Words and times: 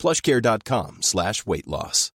plushcare.com 0.00 0.96
slash 1.02 1.44
weight 1.46 1.66
loss. 1.66 2.12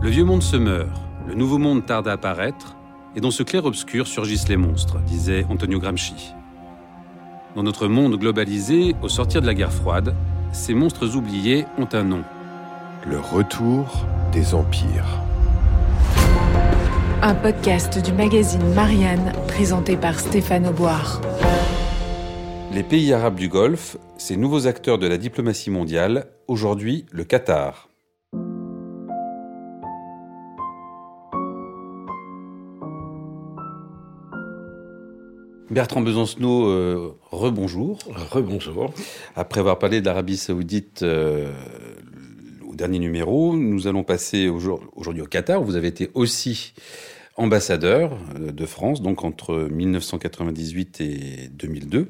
Le 0.00 0.08
vieux 0.08 0.24
monde 0.24 0.42
se 0.42 0.56
meurt, 0.56 0.88
le 1.28 1.34
nouveau 1.34 1.58
monde 1.58 1.84
tarde 1.84 2.08
à 2.08 2.12
apparaître, 2.12 2.76
et 3.14 3.20
dans 3.20 3.30
ce 3.30 3.42
clair-obscur 3.42 4.06
surgissent 4.06 4.48
les 4.48 4.56
monstres, 4.56 4.98
disait 5.00 5.44
Antonio 5.50 5.78
Gramsci. 5.78 6.32
Dans 7.54 7.62
notre 7.62 7.88
monde 7.88 8.18
globalisé, 8.18 8.96
au 9.02 9.10
sortir 9.10 9.42
de 9.42 9.46
la 9.46 9.54
guerre 9.54 9.72
froide, 9.72 10.14
ces 10.52 10.72
monstres 10.72 11.14
oubliés 11.14 11.66
ont 11.76 11.88
un 11.92 12.04
nom. 12.04 12.24
Le 13.06 13.20
retour 13.20 14.06
des 14.32 14.54
empires. 14.54 15.22
Un 17.24 17.36
podcast 17.36 18.04
du 18.04 18.12
magazine 18.12 18.74
Marianne 18.74 19.32
présenté 19.46 19.96
par 19.96 20.18
Stéphane 20.18 20.66
Auboire. 20.66 21.20
Les 22.72 22.82
pays 22.82 23.12
arabes 23.12 23.36
du 23.36 23.48
Golfe, 23.48 23.96
ces 24.18 24.36
nouveaux 24.36 24.66
acteurs 24.66 24.98
de 24.98 25.06
la 25.06 25.18
diplomatie 25.18 25.70
mondiale, 25.70 26.26
aujourd'hui 26.48 27.06
le 27.12 27.22
Qatar. 27.22 27.88
Bertrand 35.70 36.00
Besancenot, 36.00 36.66
euh, 36.66 37.16
rebonjour. 37.30 38.00
Rebonjour. 38.32 38.92
Après 39.36 39.60
avoir 39.60 39.78
parlé 39.78 40.00
de 40.00 40.06
l'Arabie 40.06 40.36
Saoudite 40.36 41.04
euh, 41.04 41.52
au 42.68 42.74
dernier 42.74 42.98
numéro, 42.98 43.56
nous 43.56 43.86
allons 43.86 44.02
passer 44.02 44.48
aujourd'hui 44.48 45.22
au 45.22 45.26
Qatar. 45.26 45.62
Vous 45.62 45.76
avez 45.76 45.86
été 45.86 46.10
aussi 46.14 46.74
ambassadeur 47.36 48.18
euh, 48.38 48.52
de 48.52 48.66
France, 48.66 49.02
donc 49.02 49.24
entre 49.24 49.68
1998 49.70 51.00
et 51.00 51.48
2002. 51.52 52.08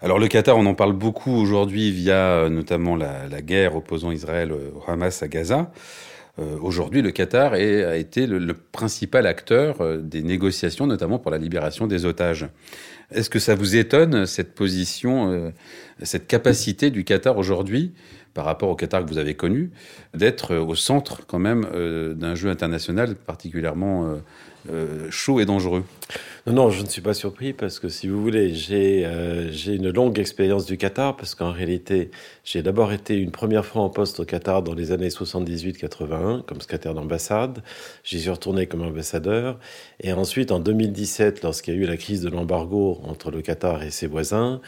Alors 0.00 0.18
le 0.18 0.28
Qatar, 0.28 0.56
on 0.58 0.66
en 0.66 0.74
parle 0.74 0.92
beaucoup 0.92 1.32
aujourd'hui 1.32 1.90
via 1.90 2.48
notamment 2.50 2.96
la, 2.96 3.40
guerre 3.40 3.76
opposant 3.76 4.10
Israël 4.10 4.52
au 4.52 4.82
Hamas 4.86 5.22
à 5.22 5.28
Gaza. 5.28 5.70
Euh, 6.40 6.58
aujourd'hui, 6.60 7.00
le 7.00 7.12
Qatar 7.12 7.52
a 7.52 7.96
été 7.96 8.26
le, 8.26 8.54
principal 8.54 9.26
acteur 9.26 9.80
euh, 9.80 9.98
des 9.98 10.22
négociations, 10.22 10.86
notamment 10.86 11.18
pour 11.18 11.30
la 11.30 11.38
libération 11.38 11.86
des 11.86 12.06
otages. 12.06 12.48
Est-ce 13.12 13.30
que 13.30 13.38
ça 13.38 13.54
vous 13.54 13.76
étonne, 13.76 14.26
cette 14.26 14.54
position, 14.54 15.30
euh, 15.30 15.50
cette 16.02 16.26
capacité 16.26 16.90
du 16.90 17.04
Qatar 17.04 17.38
aujourd'hui, 17.38 17.92
par 18.34 18.44
rapport 18.44 18.68
au 18.68 18.74
Qatar 18.74 19.04
que 19.04 19.08
vous 19.08 19.18
avez 19.18 19.34
connu, 19.34 19.70
d'être 20.12 20.56
au 20.56 20.74
centre 20.74 21.26
quand 21.26 21.38
même 21.38 21.66
d'un 22.16 22.34
jeu 22.34 22.50
international 22.50 23.14
particulièrement 23.14 24.16
chaud 25.10 25.40
et 25.40 25.46
dangereux 25.46 25.84
non, 26.46 26.52
non, 26.52 26.70
je 26.70 26.82
ne 26.82 26.86
suis 26.86 27.00
pas 27.00 27.14
surpris 27.14 27.54
parce 27.54 27.78
que 27.78 27.88
si 27.88 28.06
vous 28.06 28.20
voulez, 28.20 28.54
j'ai 28.54 29.06
euh, 29.06 29.50
une 29.50 29.88
longue 29.88 30.18
expérience 30.18 30.66
du 30.66 30.76
Qatar 30.76 31.16
parce 31.16 31.34
qu'en 31.34 31.50
réalité, 31.50 32.10
j'ai 32.44 32.62
d'abord 32.62 32.92
été 32.92 33.16
une 33.16 33.30
première 33.30 33.64
fois 33.64 33.80
en 33.80 33.88
poste 33.88 34.20
au 34.20 34.26
Qatar 34.26 34.62
dans 34.62 34.74
les 34.74 34.92
années 34.92 35.08
78-81 35.08 36.42
comme 36.42 36.60
secrétaire 36.60 36.92
d'ambassade. 36.92 37.62
J'y 38.02 38.20
suis 38.20 38.28
retourné 38.28 38.66
comme 38.66 38.82
ambassadeur. 38.82 39.58
Et 40.00 40.12
ensuite, 40.12 40.52
en 40.52 40.60
2017, 40.60 41.42
lorsqu'il 41.42 41.74
y 41.74 41.78
a 41.78 41.80
eu 41.80 41.86
la 41.86 41.96
crise 41.96 42.20
de 42.20 42.28
l'embargo 42.28 43.00
entre 43.04 43.30
le 43.30 43.40
Qatar 43.40 43.82
et 43.82 43.90
ses 43.90 44.06
voisins, 44.06 44.60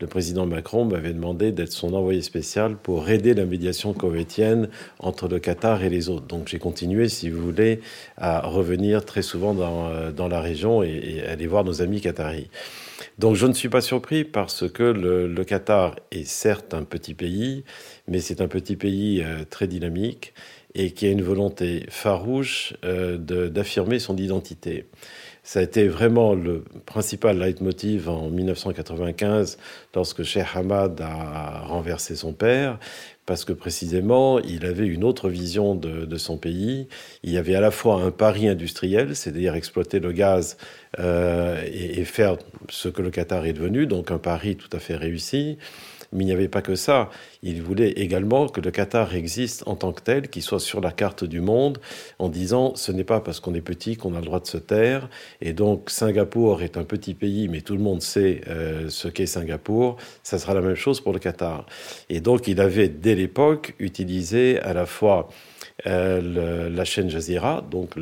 le 0.00 0.06
président 0.06 0.46
Macron 0.46 0.84
m'avait 0.84 1.12
demandé 1.12 1.52
d'être 1.52 1.72
son 1.72 1.94
envoyé 1.94 2.22
spécial 2.22 2.76
pour 2.76 3.08
aider 3.08 3.34
la 3.34 3.44
médiation 3.44 3.92
koweïtienne 3.92 4.68
entre 4.98 5.28
le 5.28 5.38
Qatar 5.38 5.82
et 5.82 5.88
les 5.88 6.08
autres. 6.08 6.26
Donc 6.26 6.48
j'ai 6.48 6.58
continué, 6.58 7.08
si 7.08 7.30
vous 7.30 7.42
voulez, 7.42 7.80
à 8.16 8.46
revenir 8.46 9.04
très 9.04 9.22
souvent 9.22 9.54
dans, 9.54 9.88
euh, 9.88 10.10
dans 10.10 10.28
la 10.28 10.40
région 10.40 10.82
et, 10.82 11.22
aller 11.28 11.46
voir 11.46 11.64
nos 11.64 11.82
amis 11.82 12.00
qataris. 12.00 12.48
Donc 13.18 13.36
je 13.36 13.46
ne 13.46 13.52
suis 13.52 13.68
pas 13.68 13.80
surpris 13.80 14.24
parce 14.24 14.70
que 14.70 14.82
le, 14.82 15.44
Qatar 15.44 15.96
est 16.10 16.26
certes 16.26 16.74
un 16.74 16.84
petit 16.84 17.14
pays, 17.14 17.64
mais 18.08 18.20
c'est 18.20 18.40
un 18.40 18.48
petit 18.48 18.76
pays 18.76 19.22
euh, 19.22 19.44
très 19.48 19.68
dynamique 19.68 20.34
et 20.74 20.90
qui 20.90 21.06
a 21.06 21.10
une 21.10 21.22
volonté 21.22 21.86
farouche 21.88 22.74
euh, 22.84 23.16
d'affirmer 23.16 23.98
son 23.98 24.16
identité. 24.16 24.86
Ça 25.46 25.60
a 25.60 25.62
été 25.62 25.88
vraiment 25.88 26.34
le 26.34 26.64
principal 26.86 27.38
leitmotiv 27.38 28.08
en 28.08 28.30
1995 28.30 29.58
lorsque 29.94 30.22
Sheikh 30.22 30.46
Hamad 30.54 30.98
a 31.02 31.60
renversé 31.66 32.16
son 32.16 32.32
père, 32.32 32.78
parce 33.26 33.44
que 33.44 33.52
précisément, 33.52 34.40
il 34.40 34.64
avait 34.64 34.86
une 34.86 35.04
autre 35.04 35.28
vision 35.28 35.74
de, 35.74 36.16
son 36.16 36.38
pays. 36.38 36.88
Il 37.22 37.30
y 37.30 37.36
avait 37.36 37.54
à 37.54 37.60
la 37.60 37.70
fois 37.70 37.96
un 37.96 38.10
pari 38.10 38.48
industriel, 38.48 39.14
c'est-à-dire 39.14 39.54
exploiter 39.54 40.00
le 40.00 40.12
gaz 40.12 40.56
euh, 40.98 41.62
et, 41.70 42.04
faire 42.06 42.38
ce 42.70 42.88
que 42.88 43.02
le 43.02 43.10
Qatar 43.10 43.44
est 43.44 43.52
devenu, 43.52 43.86
donc 43.86 44.10
un 44.10 44.18
pari 44.18 44.56
tout 44.56 44.74
à 44.74 44.78
fait 44.78 44.96
réussi. 44.96 45.58
Mais 46.14 46.24
il 46.24 46.26
n'y 46.26 46.32
avait 46.32 46.48
pas 46.48 46.62
que 46.62 46.74
ça. 46.74 47.10
Il 47.42 47.62
voulait 47.62 47.90
également 47.90 48.48
que 48.48 48.60
le 48.60 48.70
Qatar 48.70 49.14
existe 49.14 49.64
en 49.66 49.74
tant 49.74 49.92
que 49.92 50.00
tel, 50.00 50.28
qu'il 50.28 50.42
soit 50.42 50.60
sur 50.60 50.80
la 50.80 50.92
carte 50.92 51.24
du 51.24 51.40
monde, 51.40 51.78
en 52.18 52.28
disant 52.28 52.74
ce 52.76 52.92
n'est 52.92 53.04
pas 53.04 53.20
parce 53.20 53.40
qu'on 53.40 53.54
est 53.54 53.60
petit 53.60 53.96
qu'on 53.96 54.14
a 54.14 54.20
le 54.20 54.24
droit 54.24 54.40
de 54.40 54.46
se 54.46 54.56
taire. 54.56 55.08
Et 55.40 55.52
donc 55.52 55.90
Singapour 55.90 56.62
est 56.62 56.76
un 56.76 56.84
petit 56.84 57.14
pays, 57.14 57.48
mais 57.48 57.60
tout 57.60 57.74
le 57.74 57.82
monde 57.82 58.00
sait 58.00 58.40
euh, 58.48 58.88
ce 58.88 59.08
qu'est 59.08 59.26
Singapour. 59.26 59.96
Ça 60.22 60.38
sera 60.38 60.54
la 60.54 60.60
même 60.62 60.76
chose 60.76 61.00
pour 61.00 61.12
le 61.12 61.18
Qatar. 61.18 61.66
Et 62.08 62.20
donc 62.20 62.48
il 62.48 62.60
avait 62.60 62.88
dès 62.88 63.14
l'époque 63.14 63.74
utilisé 63.78 64.60
à 64.60 64.72
la 64.72 64.86
fois 64.86 65.28
euh, 65.86 66.70
la 66.70 66.84
chaîne 66.84 67.10
Jazeera, 67.10 67.64
donc 67.68 67.94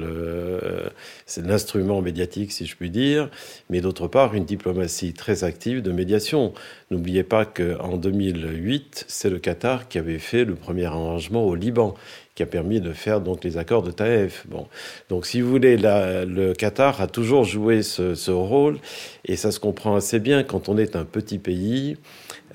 c'est 1.26 1.44
l'instrument 1.44 2.02
médiatique, 2.02 2.52
si 2.52 2.66
je 2.66 2.76
puis 2.76 2.90
dire, 2.90 3.30
mais 3.70 3.80
d'autre 3.80 4.08
part 4.08 4.34
une 4.34 4.44
diplomatie 4.44 5.14
très 5.14 5.44
active 5.44 5.82
de 5.82 5.92
médiation. 5.92 6.52
N'oubliez 6.90 7.22
pas 7.22 7.44
qu'en 7.44 7.96
2008, 7.96 9.06
c'est 9.08 9.30
le 9.30 9.38
Qatar 9.38 9.88
qui 9.88 9.98
avait 9.98 10.18
fait 10.18 10.44
le 10.44 10.54
premier 10.54 10.84
arrangement 10.84 11.44
au 11.44 11.54
Liban 11.54 11.94
qui 12.34 12.42
a 12.42 12.46
permis 12.46 12.80
de 12.80 12.92
faire 12.92 13.20
donc 13.20 13.44
les 13.44 13.58
accords 13.58 13.82
de 13.82 13.90
Taïf. 13.90 14.46
Bon, 14.48 14.66
donc 15.10 15.26
si 15.26 15.40
vous 15.40 15.50
voulez, 15.50 15.76
le 15.76 16.52
Qatar 16.54 17.00
a 17.00 17.06
toujours 17.06 17.44
joué 17.44 17.82
ce, 17.82 18.30
rôle 18.30 18.78
et 19.26 19.36
ça 19.36 19.52
se 19.52 19.60
comprend 19.60 19.94
assez 19.94 20.18
bien 20.18 20.42
quand 20.42 20.68
on 20.68 20.78
est 20.78 20.96
un 20.96 21.04
petit 21.04 21.38
pays 21.38 21.96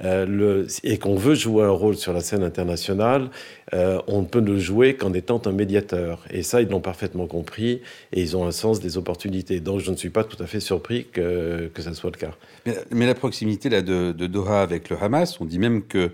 euh, 0.04 0.68
et 0.84 0.98
qu'on 0.98 1.16
veut 1.16 1.36
jouer 1.36 1.64
un 1.64 1.72
rôle 1.72 1.96
sur 1.96 2.14
la 2.14 2.22
scène 2.22 2.44
internationale, 2.44 3.30
euh, 3.74 4.00
on 4.08 4.22
ne 4.22 4.26
peut 4.26 4.42
le 4.42 4.58
jouer 4.58 4.96
qu'en 4.96 5.14
étant 5.14 5.42
un 5.46 5.52
médiateur. 5.52 6.26
Et 6.32 6.42
ça, 6.42 6.62
ils 6.62 6.70
l'ont 6.70 6.82
parfaitement 6.82 7.28
compris 7.28 7.82
et 8.14 8.22
ils 8.22 8.36
ont 8.36 8.48
un 8.48 8.52
sens 8.52 8.80
des 8.80 8.98
opportunités. 8.98 9.60
Donc 9.60 9.80
je 9.82 9.92
ne 9.92 9.96
suis 9.96 10.10
pas 10.10 10.24
tout 10.24 10.42
à 10.42 10.48
fait 10.48 10.60
surpris 10.60 11.06
que, 11.12 11.70
que 11.74 11.82
ça 11.84 11.94
soit 11.94 12.12
le 12.12 12.18
cas. 12.18 12.32
Mais, 12.92 13.06
la 13.06 13.16
proximité 13.16 13.70
là, 13.70 13.82
de, 13.82 14.12
de, 14.12 14.28
Doha 14.28 14.62
avec 14.62 14.90
le 14.90 14.98
Hamas, 15.02 15.40
on 15.40 15.46
dit 15.46 15.60
même 15.60 15.84
que 15.84 16.12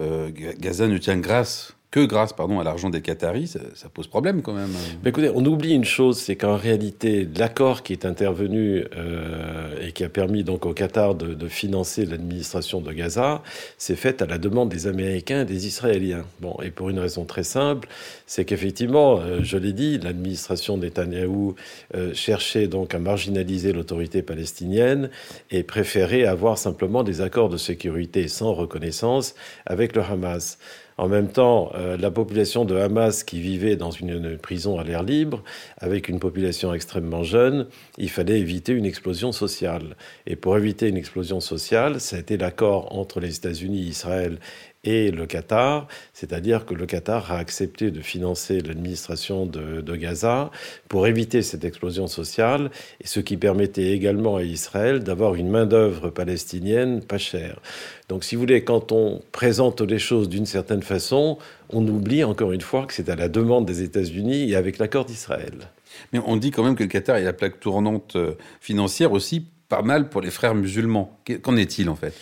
euh, 0.00 0.30
Gaza 0.58 0.88
ne 0.88 0.96
tient 0.98 1.18
grâce 1.18 1.76
que 1.92 2.00
grâce 2.00 2.32
pardon, 2.32 2.58
à 2.58 2.64
l'argent 2.64 2.88
des 2.88 3.02
Qataris, 3.02 3.48
ça, 3.74 3.88
pose 3.92 4.06
problème 4.06 4.40
quand 4.40 4.54
même. 4.54 4.70
Mais 5.04 5.10
écoutez, 5.10 5.30
on 5.34 5.44
oublie 5.44 5.74
une 5.74 5.84
chose, 5.84 6.18
c'est 6.18 6.36
qu'en 6.36 6.56
réalité, 6.56 7.28
l'accord 7.36 7.82
qui 7.82 7.92
est 7.92 8.06
intervenu 8.06 8.84
euh, 8.96 9.86
et 9.86 9.92
qui 9.92 10.02
a 10.02 10.08
permis 10.08 10.42
donc 10.42 10.64
au 10.64 10.72
Qatar 10.72 11.14
de, 11.14 11.34
de 11.34 11.48
financer 11.48 12.06
l'administration 12.06 12.80
de 12.80 12.90
Gaza, 12.92 13.42
c'est 13.76 13.94
fait 13.94 14.22
à 14.22 14.26
la 14.26 14.38
demande 14.38 14.70
des 14.70 14.86
Américains 14.86 15.42
et 15.42 15.44
des 15.44 15.66
Israéliens. 15.66 16.24
Bon, 16.40 16.56
et 16.62 16.70
pour 16.70 16.88
une 16.88 16.98
raison 16.98 17.26
très 17.26 17.42
simple, 17.42 17.86
c'est 18.26 18.46
qu'effectivement, 18.46 19.18
euh, 19.20 19.40
je 19.42 19.58
l'ai 19.58 19.74
dit, 19.74 19.98
l'administration 19.98 20.78
Netanyahou 20.78 21.56
euh, 21.94 22.14
cherchait 22.14 22.68
donc 22.68 22.94
à 22.94 23.00
marginaliser 23.00 23.74
l'autorité 23.74 24.22
palestinienne 24.22 25.10
et 25.50 25.62
préférait 25.62 26.24
avoir 26.24 26.56
simplement 26.56 27.02
des 27.02 27.20
accords 27.20 27.50
de 27.50 27.58
sécurité 27.58 28.28
sans 28.28 28.54
reconnaissance 28.54 29.34
avec 29.66 29.94
le 29.94 30.00
Hamas. 30.00 30.56
En 31.02 31.08
même 31.08 31.26
temps, 31.26 31.72
euh, 31.74 31.96
la 31.96 32.12
population 32.12 32.64
de 32.64 32.76
Hamas 32.76 33.24
qui 33.24 33.40
vivait 33.40 33.74
dans 33.74 33.90
une, 33.90 34.38
prison 34.38 34.78
à 34.78 34.84
l'air 34.84 35.02
libre, 35.02 35.42
avec 35.78 36.08
une 36.08 36.20
population 36.20 36.72
extrêmement 36.72 37.24
jeune, 37.24 37.66
il 37.98 38.08
fallait 38.08 38.38
éviter 38.38 38.72
une 38.72 38.84
explosion 38.84 39.32
sociale. 39.32 39.96
Et 40.28 40.36
pour 40.36 40.56
éviter 40.56 40.86
une 40.86 40.96
explosion 40.96 41.40
sociale, 41.40 42.00
ça 42.00 42.14
a 42.14 42.18
été 42.20 42.36
l'accord 42.36 42.96
entre 42.96 43.18
les 43.18 43.34
États-Unis, 43.36 43.80
Israël 43.80 44.38
et 44.84 45.10
le 45.12 45.26
Qatar, 45.26 45.86
c'est-à-dire 46.12 46.66
que 46.66 46.74
le 46.74 46.86
Qatar 46.86 47.30
a 47.30 47.36
accepté 47.36 47.90
de 47.90 48.00
financer 48.00 48.60
l'administration 48.60 49.46
de, 49.46 49.96
Gaza 49.96 50.50
pour 50.88 51.06
éviter 51.06 51.42
cette 51.42 51.64
explosion 51.64 52.06
sociale, 52.06 52.70
et 53.00 53.06
ce 53.06 53.20
qui 53.20 53.36
permettait 53.36 53.92
également 53.92 54.36
à 54.36 54.42
Israël 54.42 55.00
d'avoir 55.00 55.34
une 55.34 55.48
main-d'œuvre 55.48 56.10
palestinienne 56.10 57.02
pas 57.02 57.18
chère. 57.18 57.60
Donc, 58.08 58.24
si 58.24 58.34
vous 58.34 58.40
voulez, 58.40 58.64
quand 58.64 58.90
on 58.90 59.20
présente 59.30 59.80
les 59.82 59.98
choses 59.98 60.28
d'une 60.28 60.46
certaine 60.46 60.82
façon, 60.82 61.38
on 61.70 61.86
oublie 61.86 62.24
encore 62.24 62.52
une 62.52 62.60
fois 62.60 62.86
que 62.86 62.94
c'est 62.94 63.08
à 63.08 63.16
la 63.16 63.28
demande 63.28 63.66
des 63.66 63.82
États-Unis 63.82 64.50
et 64.50 64.56
avec 64.56 64.78
l'accord 64.78 65.04
d'Israël. 65.04 65.70
Mais 66.12 66.20
on 66.26 66.36
dit 66.36 66.50
quand 66.50 66.64
même 66.64 66.74
que 66.74 66.82
le 66.82 66.88
Qatar 66.88 67.16
est 67.16 67.24
la 67.24 67.32
plaque 67.32 67.60
tournante 67.60 68.16
euh, 68.16 68.34
financière 68.60 69.12
aussi 69.12 69.46
pas 69.68 69.82
mal 69.82 70.08
pour 70.08 70.20
les 70.20 70.30
frères 70.30 70.54
musulmans. 70.54 71.18
Qu'en 71.42 71.56
est-il 71.56 71.88
en 71.88 71.96
fait? 71.96 72.14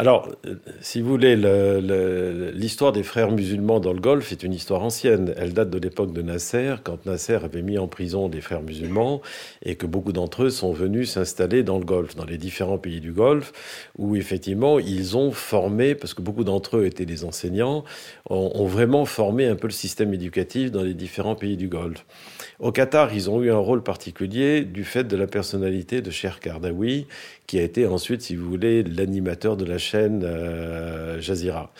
Alors, 0.00 0.30
euh, 0.46 0.54
si 0.80 1.02
vous 1.02 1.10
voulez, 1.10 1.36
l'histoire 2.54 2.90
des 2.90 3.02
frères 3.02 3.30
musulmans 3.30 3.80
dans 3.80 3.92
le 3.92 4.00
Golfe 4.00 4.32
est 4.32 4.42
une 4.42 4.54
histoire 4.54 4.82
ancienne. 4.82 5.34
Elle 5.36 5.52
date 5.52 5.68
de 5.68 5.76
l'époque 5.76 6.14
de 6.14 6.22
Nasser, 6.22 6.76
quand 6.82 7.04
Nasser 7.04 7.34
avait 7.34 7.60
mis 7.60 7.76
en 7.76 7.86
prison 7.86 8.30
des 8.30 8.40
frères 8.40 8.62
musulmans 8.62 9.20
et 9.62 9.74
que 9.74 9.84
beaucoup 9.84 10.12
d'entre 10.12 10.44
eux 10.44 10.48
sont 10.48 10.72
venus 10.72 11.10
s'installer 11.10 11.62
dans 11.62 11.78
le 11.78 11.84
Golfe, 11.84 12.16
dans 12.16 12.24
les 12.24 12.38
différents 12.38 12.78
pays 12.78 13.00
du 13.00 13.12
Golfe, 13.12 13.52
où 13.98 14.16
effectivement 14.16 14.78
ils 14.78 15.18
ont 15.18 15.32
formé, 15.32 15.94
parce 15.94 16.14
que 16.14 16.22
beaucoup 16.22 16.44
d'entre 16.44 16.78
eux 16.78 16.86
étaient 16.86 17.04
des 17.04 17.26
enseignants, 17.26 17.84
ont, 18.30 18.64
vraiment 18.64 19.04
formé 19.04 19.48
un 19.48 19.56
peu 19.56 19.66
le 19.66 19.74
système 19.74 20.14
éducatif 20.14 20.70
dans 20.70 20.82
les 20.82 20.94
différents 20.94 21.34
pays 21.34 21.58
du 21.58 21.68
Golfe. 21.68 22.06
Au 22.58 22.72
Qatar, 22.72 23.12
ils 23.12 23.28
ont 23.28 23.42
eu 23.42 23.50
un 23.50 23.58
rôle 23.58 23.82
particulier 23.82 24.64
du 24.64 24.84
fait 24.84 25.04
de 25.04 25.16
la 25.16 25.26
personnalité 25.26 26.00
de 26.00 26.10
Cher 26.10 26.40
Kardawi, 26.40 27.06
qui 27.46 27.58
a 27.58 27.62
été 27.62 27.86
ensuite, 27.86 28.22
si 28.22 28.36
vous 28.36 28.48
voulez, 28.48 28.82
l'animateur 28.82 29.56
de 29.56 29.64
la 29.64 29.76
chaîne 29.76 29.89
euh, 29.94 31.20
Jazeera. 31.20 31.72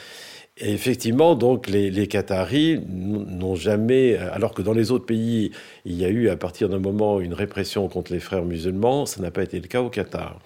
Et 0.59 0.73
effectivement, 0.73 1.35
donc, 1.35 1.69
les, 1.69 1.91
les 1.91 2.07
Qataris 2.07 2.81
n'ont 2.87 3.55
jamais, 3.55 4.17
alors 4.17 4.53
que 4.53 4.61
dans 4.61 4.75
les 4.75 4.91
autres 4.91 5.07
pays, 5.07 5.53
il 5.87 5.95
y 5.95 6.05
a 6.05 6.09
eu 6.09 6.29
à 6.29 6.37
partir 6.37 6.69
d'un 6.69 6.79
moment 6.79 7.19
une 7.21 7.33
répression 7.33 7.89
contre 7.89 8.13
les 8.13 8.21
frères 8.21 8.45
musulmans, 8.45 9.07
ça 9.07 9.23
n'a 9.23 9.31
pas 9.31 9.43
été 9.43 9.59
le 9.59 9.69
cas 9.69 9.81
au 9.81 9.89
Qatar. 9.89 10.39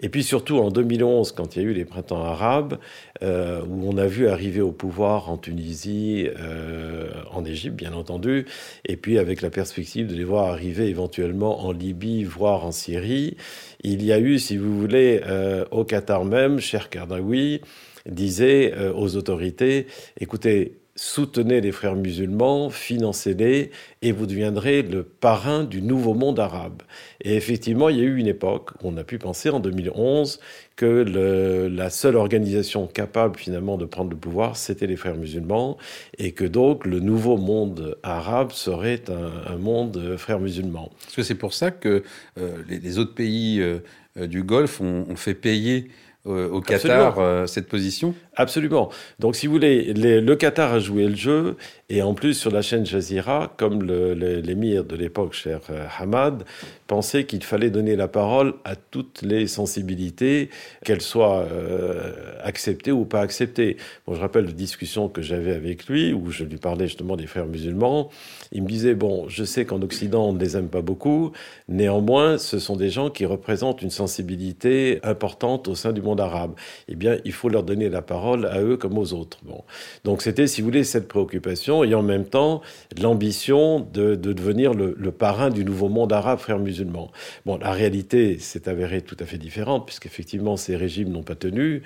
Et 0.00 0.08
puis 0.08 0.22
surtout 0.22 0.58
en 0.58 0.70
2011, 0.70 1.32
quand 1.32 1.56
il 1.56 1.62
y 1.62 1.64
a 1.64 1.68
eu 1.68 1.72
les 1.72 1.84
printemps 1.84 2.22
arabes, 2.22 2.78
euh, 3.22 3.62
où 3.66 3.88
on 3.88 3.96
a 3.96 4.06
vu 4.06 4.28
arriver 4.28 4.60
au 4.60 4.72
pouvoir 4.72 5.30
en 5.30 5.38
Tunisie, 5.38 6.28
euh, 6.38 7.10
en 7.30 7.44
Égypte 7.44 7.76
bien 7.76 7.94
entendu, 7.94 8.46
et 8.84 8.96
puis 8.96 9.18
avec 9.18 9.40
la 9.40 9.50
perspective 9.50 10.06
de 10.06 10.14
les 10.14 10.24
voir 10.24 10.48
arriver 10.48 10.88
éventuellement 10.88 11.64
en 11.64 11.72
Libye, 11.72 12.24
voire 12.24 12.66
en 12.66 12.72
Syrie, 12.72 13.36
il 13.82 14.04
y 14.04 14.12
a 14.12 14.18
eu, 14.18 14.38
si 14.38 14.56
vous 14.56 14.78
voulez, 14.78 15.20
euh, 15.26 15.64
au 15.70 15.84
Qatar 15.84 16.24
même, 16.24 16.60
cher 16.60 16.90
Kardawi 16.90 17.62
disait 18.08 18.72
euh, 18.76 18.92
aux 18.92 19.16
autorités, 19.16 19.86
écoutez, 20.20 20.78
soutenez 20.96 21.60
les 21.60 21.72
frères 21.72 21.94
musulmans, 21.94 22.70
financez-les, 22.70 23.70
et 24.02 24.12
vous 24.12 24.26
deviendrez 24.26 24.82
le 24.82 25.02
parrain 25.04 25.64
du 25.64 25.82
nouveau 25.82 26.14
monde 26.14 26.40
arabe. 26.40 26.82
Et 27.20 27.36
effectivement, 27.36 27.88
il 27.88 27.98
y 27.98 28.00
a 28.00 28.04
eu 28.04 28.16
une 28.16 28.26
époque 28.26 28.70
où 28.82 28.88
on 28.88 28.96
a 28.96 29.04
pu 29.04 29.18
penser 29.18 29.50
en 29.50 29.60
2011 29.60 30.40
que 30.74 31.68
la 31.70 31.90
seule 31.90 32.16
organisation 32.16 32.86
capable 32.86 33.38
finalement 33.38 33.78
de 33.78 33.86
prendre 33.86 34.10
le 34.10 34.16
pouvoir, 34.16 34.56
c'était 34.56 34.86
les 34.86 34.96
frères 34.96 35.16
musulmans, 35.16 35.78
et 36.18 36.32
que 36.32 36.44
donc 36.44 36.84
le 36.86 37.00
nouveau 37.00 37.36
monde 37.36 37.96
arabe 38.02 38.52
serait 38.52 39.02
un, 39.08 39.52
un 39.54 39.56
monde 39.56 40.16
frères 40.16 40.40
musulmans. 40.40 40.90
Parce 41.02 41.16
que 41.16 41.22
c'est 41.22 41.34
pour 41.34 41.54
ça 41.54 41.70
que 41.70 42.02
euh, 42.38 42.62
les, 42.68 42.98
autres 42.98 43.14
pays 43.14 43.60
euh, 43.60 43.78
du 44.26 44.42
Golfe 44.42 44.80
ont, 44.80 45.16
fait 45.16 45.34
payer 45.34 45.88
euh, 45.88 45.90
au 46.26 46.60
Qatar 46.60 47.18
euh, 47.18 47.46
cette 47.46 47.68
position 47.68 48.14
Absolument. 48.34 48.90
Donc, 49.18 49.34
si 49.34 49.46
vous 49.46 49.52
voulez, 49.54 49.94
les, 49.94 50.20
le 50.20 50.36
Qatar 50.36 50.74
a 50.74 50.78
joué 50.78 51.06
le 51.06 51.14
jeu, 51.14 51.56
et 51.88 52.02
en 52.02 52.14
plus, 52.14 52.34
sur 52.34 52.50
la 52.50 52.60
chaîne 52.62 52.84
Jazeera, 52.84 53.54
comme 53.56 53.82
l'émir 53.82 54.84
de 54.84 54.94
l'époque, 54.94 55.32
cher 55.32 55.60
euh, 55.70 55.86
Hamad, 55.98 56.44
pensait 56.86 57.24
qu'il 57.24 57.42
fallait 57.42 57.70
donner 57.70 57.96
la 57.96 58.08
parole 58.08 58.54
à 58.64 58.76
toutes 58.76 59.22
les 59.22 59.46
sensibilités, 59.46 60.50
qu'elles 60.84 61.02
soient 61.02 61.46
euh, 61.50 62.12
acceptées 62.42 62.92
ou 62.92 63.04
pas 63.04 63.20
acceptées. 63.20 63.76
Bon, 64.06 64.14
je 64.14 64.20
rappelle 64.20 64.46
la 64.46 64.52
discussion 64.52 65.08
que 65.08 65.22
j'avais 65.22 65.54
avec 65.54 65.86
lui, 65.86 66.12
où 66.12 66.30
je 66.30 66.44
lui 66.44 66.56
parlais 66.56 66.86
justement 66.86 67.16
des 67.16 67.26
frères 67.26 67.46
musulmans. 67.46 68.10
Il 68.52 68.62
me 68.62 68.68
disait, 68.68 68.94
bon, 68.94 69.28
je 69.28 69.44
sais 69.44 69.64
qu'en 69.64 69.82
Occident, 69.82 70.28
on 70.28 70.32
ne 70.32 70.40
les 70.40 70.56
aime 70.56 70.68
pas 70.68 70.82
beaucoup, 70.82 71.32
néanmoins, 71.68 72.38
ce 72.38 72.58
sont 72.58 72.76
des 72.76 72.90
gens 72.90 73.10
qui 73.10 73.24
représentent 73.26 73.82
une 73.82 73.90
sensibilité 73.90 75.00
importante 75.02 75.68
au 75.68 75.74
sein 75.74 75.92
du 75.92 76.02
monde 76.02 76.20
arabe. 76.20 76.54
Eh 76.88 76.94
bien, 76.94 77.18
il 77.24 77.32
faut 77.32 77.48
leur 77.48 77.62
donner 77.62 77.88
la 77.88 78.02
parole 78.02 78.46
à 78.46 78.62
eux 78.62 78.76
comme 78.76 78.98
aux 78.98 79.12
autres. 79.12 79.38
Bon. 79.44 79.64
Donc 80.04 80.22
c'était, 80.22 80.46
si 80.46 80.60
vous 80.60 80.66
voulez, 80.66 80.84
cette 80.84 81.08
préoccupation 81.08 81.84
et 81.84 81.94
en 81.94 82.02
même 82.02 82.24
temps 82.24 82.62
l'ambition 83.00 83.80
de, 83.80 84.14
de, 84.14 84.32
devenir 84.32 84.74
le, 84.74 84.94
le, 84.98 85.10
parrain 85.10 85.50
du 85.50 85.64
nouveau 85.64 85.88
monde 85.88 86.12
arabe, 86.12 86.38
frères 86.38 86.58
Bon, 86.84 87.58
la 87.58 87.72
réalité 87.72 88.38
s'est 88.38 88.68
avérée 88.68 89.02
tout 89.02 89.16
à 89.20 89.24
fait 89.24 89.38
différente 89.38 89.86
puisqu'effectivement 89.86 90.56
ces 90.56 90.76
régimes 90.76 91.10
n'ont 91.10 91.22
pas 91.22 91.34
tenu 91.34 91.82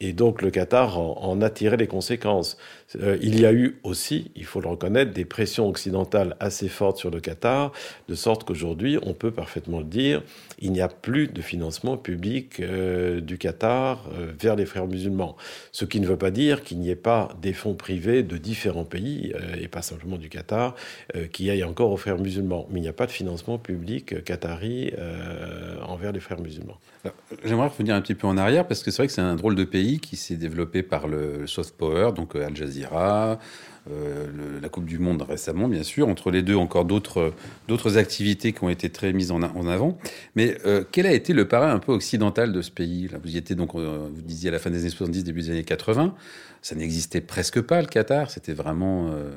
et 0.00 0.12
donc 0.12 0.42
le 0.42 0.50
Qatar 0.50 0.98
en, 0.98 1.40
a 1.40 1.50
tiré 1.50 1.76
les 1.76 1.86
conséquences. 1.86 2.58
Euh, 3.00 3.18
il 3.22 3.40
y 3.40 3.46
a 3.46 3.52
eu 3.52 3.78
aussi, 3.82 4.30
il 4.36 4.44
faut 4.44 4.60
le 4.60 4.68
reconnaître, 4.68 5.12
des 5.12 5.24
pressions 5.24 5.68
occidentales 5.68 6.36
assez 6.40 6.68
fortes 6.68 6.98
sur 6.98 7.10
le 7.10 7.20
Qatar, 7.20 7.72
de 8.08 8.14
sorte 8.14 8.44
qu'aujourd'hui, 8.44 8.98
on 9.02 9.14
peut 9.14 9.30
parfaitement 9.30 9.78
le 9.78 9.84
dire, 9.84 10.22
il 10.58 10.72
n'y 10.72 10.80
a 10.80 10.88
plus 10.88 11.28
de 11.28 11.40
financement 11.40 11.96
public 11.96 12.60
euh, 12.60 13.20
du 13.20 13.38
Qatar 13.38 14.08
euh, 14.12 14.32
vers 14.38 14.56
les 14.56 14.66
frères 14.66 14.86
musulmans. 14.86 15.36
Ce 15.72 15.84
qui 15.84 16.00
ne 16.00 16.06
veut 16.06 16.18
pas 16.18 16.30
dire 16.30 16.62
qu'il 16.62 16.78
n'y 16.78 16.90
ait 16.90 16.96
pas 16.96 17.30
des 17.40 17.52
fonds 17.52 17.74
privés 17.74 18.22
de 18.22 18.36
différents 18.36 18.84
pays, 18.84 19.32
et 19.60 19.68
pas 19.68 19.82
simplement 19.82 20.16
du 20.16 20.28
Qatar, 20.28 20.74
qui 21.32 21.50
aillent 21.50 21.64
encore 21.64 21.90
aux 21.90 21.96
frères 21.96 22.18
musulmans. 22.18 22.66
Mais 22.70 22.78
il 22.80 22.82
n'y 22.82 22.88
a 22.88 22.92
pas 22.92 23.06
de 23.06 23.10
financement 23.10 23.58
public 23.58 24.24
qatari 24.34 24.92
euh, 24.98 25.80
envers 25.82 26.12
les 26.12 26.20
frères 26.20 26.40
musulmans. 26.40 26.78
J'aimerais 27.44 27.68
revenir 27.68 27.94
un 27.94 28.00
petit 28.00 28.14
peu 28.14 28.26
en 28.26 28.36
arrière, 28.36 28.66
parce 28.66 28.82
que 28.82 28.90
c'est 28.90 28.98
vrai 28.98 29.06
que 29.06 29.12
c'est 29.12 29.20
un 29.20 29.36
drôle 29.36 29.54
de 29.54 29.64
pays 29.64 30.00
qui 30.00 30.16
s'est 30.16 30.36
développé 30.36 30.82
par 30.82 31.06
le 31.06 31.46
soft 31.46 31.76
power, 31.76 32.12
donc 32.14 32.34
Al 32.36 32.56
Jazeera, 32.56 33.38
euh, 33.90 34.60
la 34.62 34.68
Coupe 34.68 34.86
du 34.86 34.98
Monde 34.98 35.22
récemment, 35.22 35.68
bien 35.68 35.82
sûr. 35.82 36.08
Entre 36.08 36.30
les 36.30 36.42
deux, 36.42 36.56
encore 36.56 36.84
d'autres 36.84 37.98
activités 37.98 38.52
qui 38.52 38.64
ont 38.64 38.70
été 38.70 38.88
très 38.90 39.12
mises 39.12 39.30
en, 39.30 39.42
avant. 39.42 39.98
Mais 40.36 40.56
euh, 40.64 40.84
quel 40.90 41.06
a 41.06 41.12
été 41.12 41.32
le 41.32 41.46
parrain 41.46 41.72
un 41.72 41.78
peu 41.78 41.92
occidental 41.92 42.52
de 42.52 42.62
ce 42.62 42.70
pays 42.70 43.08
vous 43.22 43.34
y 43.34 43.36
étiez 43.36 43.54
donc, 43.54 43.74
euh, 43.74 44.08
vous 44.12 44.22
disiez 44.22 44.48
à 44.48 44.52
la 44.52 44.58
fin 44.58 44.70
des 44.70 44.80
années 44.80 44.90
70, 44.90 45.24
début 45.24 45.42
des 45.42 45.50
années 45.50 45.64
80. 45.64 46.14
Ça 46.62 46.74
n'existait 46.74 47.20
presque 47.20 47.60
pas 47.60 47.80
le 47.82 47.86
Qatar. 47.86 48.30
C'était 48.30 48.54
vraiment 48.54 49.10
euh, 49.10 49.34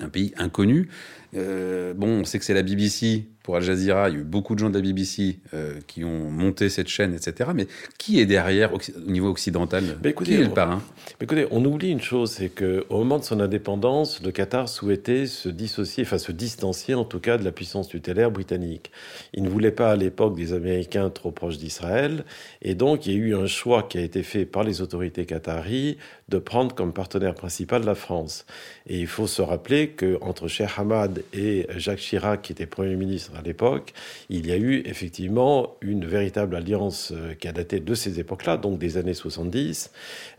un, 0.00 0.08
pays, 0.08 0.32
inconnu. 0.36 0.88
Euh, 1.34 1.94
bon, 1.94 2.20
on 2.20 2.24
sait 2.24 2.38
que 2.38 2.44
c'est 2.44 2.54
la 2.54 2.62
BBC 2.62 3.26
pour 3.46 3.54
Al 3.54 3.62
Jazeera. 3.62 4.08
Il 4.08 4.14
y 4.14 4.18
a 4.18 4.20
eu 4.20 4.24
beaucoup 4.24 4.56
de 4.56 4.58
gens 4.58 4.70
de 4.70 4.74
la 4.74 4.82
BBC 4.82 5.38
euh, 5.54 5.74
qui 5.86 6.02
ont 6.02 6.28
monté 6.30 6.68
cette 6.68 6.88
chaîne, 6.88 7.14
etc. 7.14 7.50
Mais 7.54 7.68
qui 7.96 8.18
est 8.18 8.26
derrière 8.26 8.74
au 8.74 8.80
niveau 9.06 9.28
occidental? 9.28 9.84
Mais 10.02 10.10
écoutez, 10.10 10.32
Qui 10.32 10.40
est 10.40 10.44
le 10.44 10.50
parrain? 10.50 10.82
Mais 11.20 11.24
Écoutez, 11.24 11.46
on 11.52 11.64
oublie 11.64 11.90
une 11.90 12.00
chose, 12.00 12.32
c'est 12.32 12.48
qu'au 12.48 12.98
moment 12.98 13.18
de 13.20 13.24
son 13.24 13.38
indépendance, 13.38 14.20
le 14.20 14.32
Qatar 14.32 14.68
souhaitait 14.68 15.26
se 15.26 15.48
dissocier, 15.48 16.02
enfin 16.02 16.18
se 16.18 16.32
distancier 16.32 16.94
en 16.94 17.04
tout 17.04 17.20
cas 17.20 17.38
de 17.38 17.44
la 17.44 17.52
puissance 17.52 17.86
tutélaire 17.86 18.32
britannique. 18.32 18.90
Il 19.32 19.44
ne 19.44 19.48
voulait 19.48 19.70
pas 19.70 19.92
à 19.92 19.96
l'époque 19.96 20.34
des 20.34 20.52
Américains 20.52 21.08
trop 21.10 21.30
proches 21.30 21.58
d'Israël, 21.58 22.24
et 22.62 22.74
donc 22.74 23.06
il 23.06 23.12
y 23.12 23.14
a 23.14 23.18
eu 23.18 23.36
un 23.36 23.46
choix 23.46 23.84
qui 23.84 23.98
a 23.98 24.00
été 24.00 24.24
fait 24.24 24.44
par 24.44 24.64
les 24.64 24.80
autorités 24.80 25.24
qataries 25.24 25.98
de 26.28 26.38
prendre 26.38 26.74
comme 26.74 26.92
partenaire 26.92 27.34
principal 27.34 27.84
la 27.84 27.94
France. 27.94 28.44
Et 28.88 28.98
il 28.98 29.06
faut 29.06 29.28
se 29.28 29.40
rappeler 29.40 29.90
que 29.90 30.18
entre 30.20 30.48
Cheikh 30.48 30.70
Hamad 30.76 31.22
et 31.32 31.68
Jacques 31.76 32.00
Chirac, 32.00 32.42
qui 32.42 32.52
était 32.52 32.66
Premier 32.66 32.96
ministre 32.96 33.35
à 33.38 33.42
l'époque, 33.42 33.92
il 34.30 34.46
y 34.46 34.52
a 34.52 34.56
eu 34.56 34.82
effectivement 34.86 35.76
une 35.80 36.04
véritable 36.04 36.56
alliance 36.56 37.12
qui 37.40 37.48
a 37.48 37.52
daté 37.52 37.80
de 37.80 37.94
ces 37.94 38.20
époques-là, 38.20 38.56
donc 38.56 38.78
des 38.78 38.96
années 38.96 39.14
70, 39.14 39.90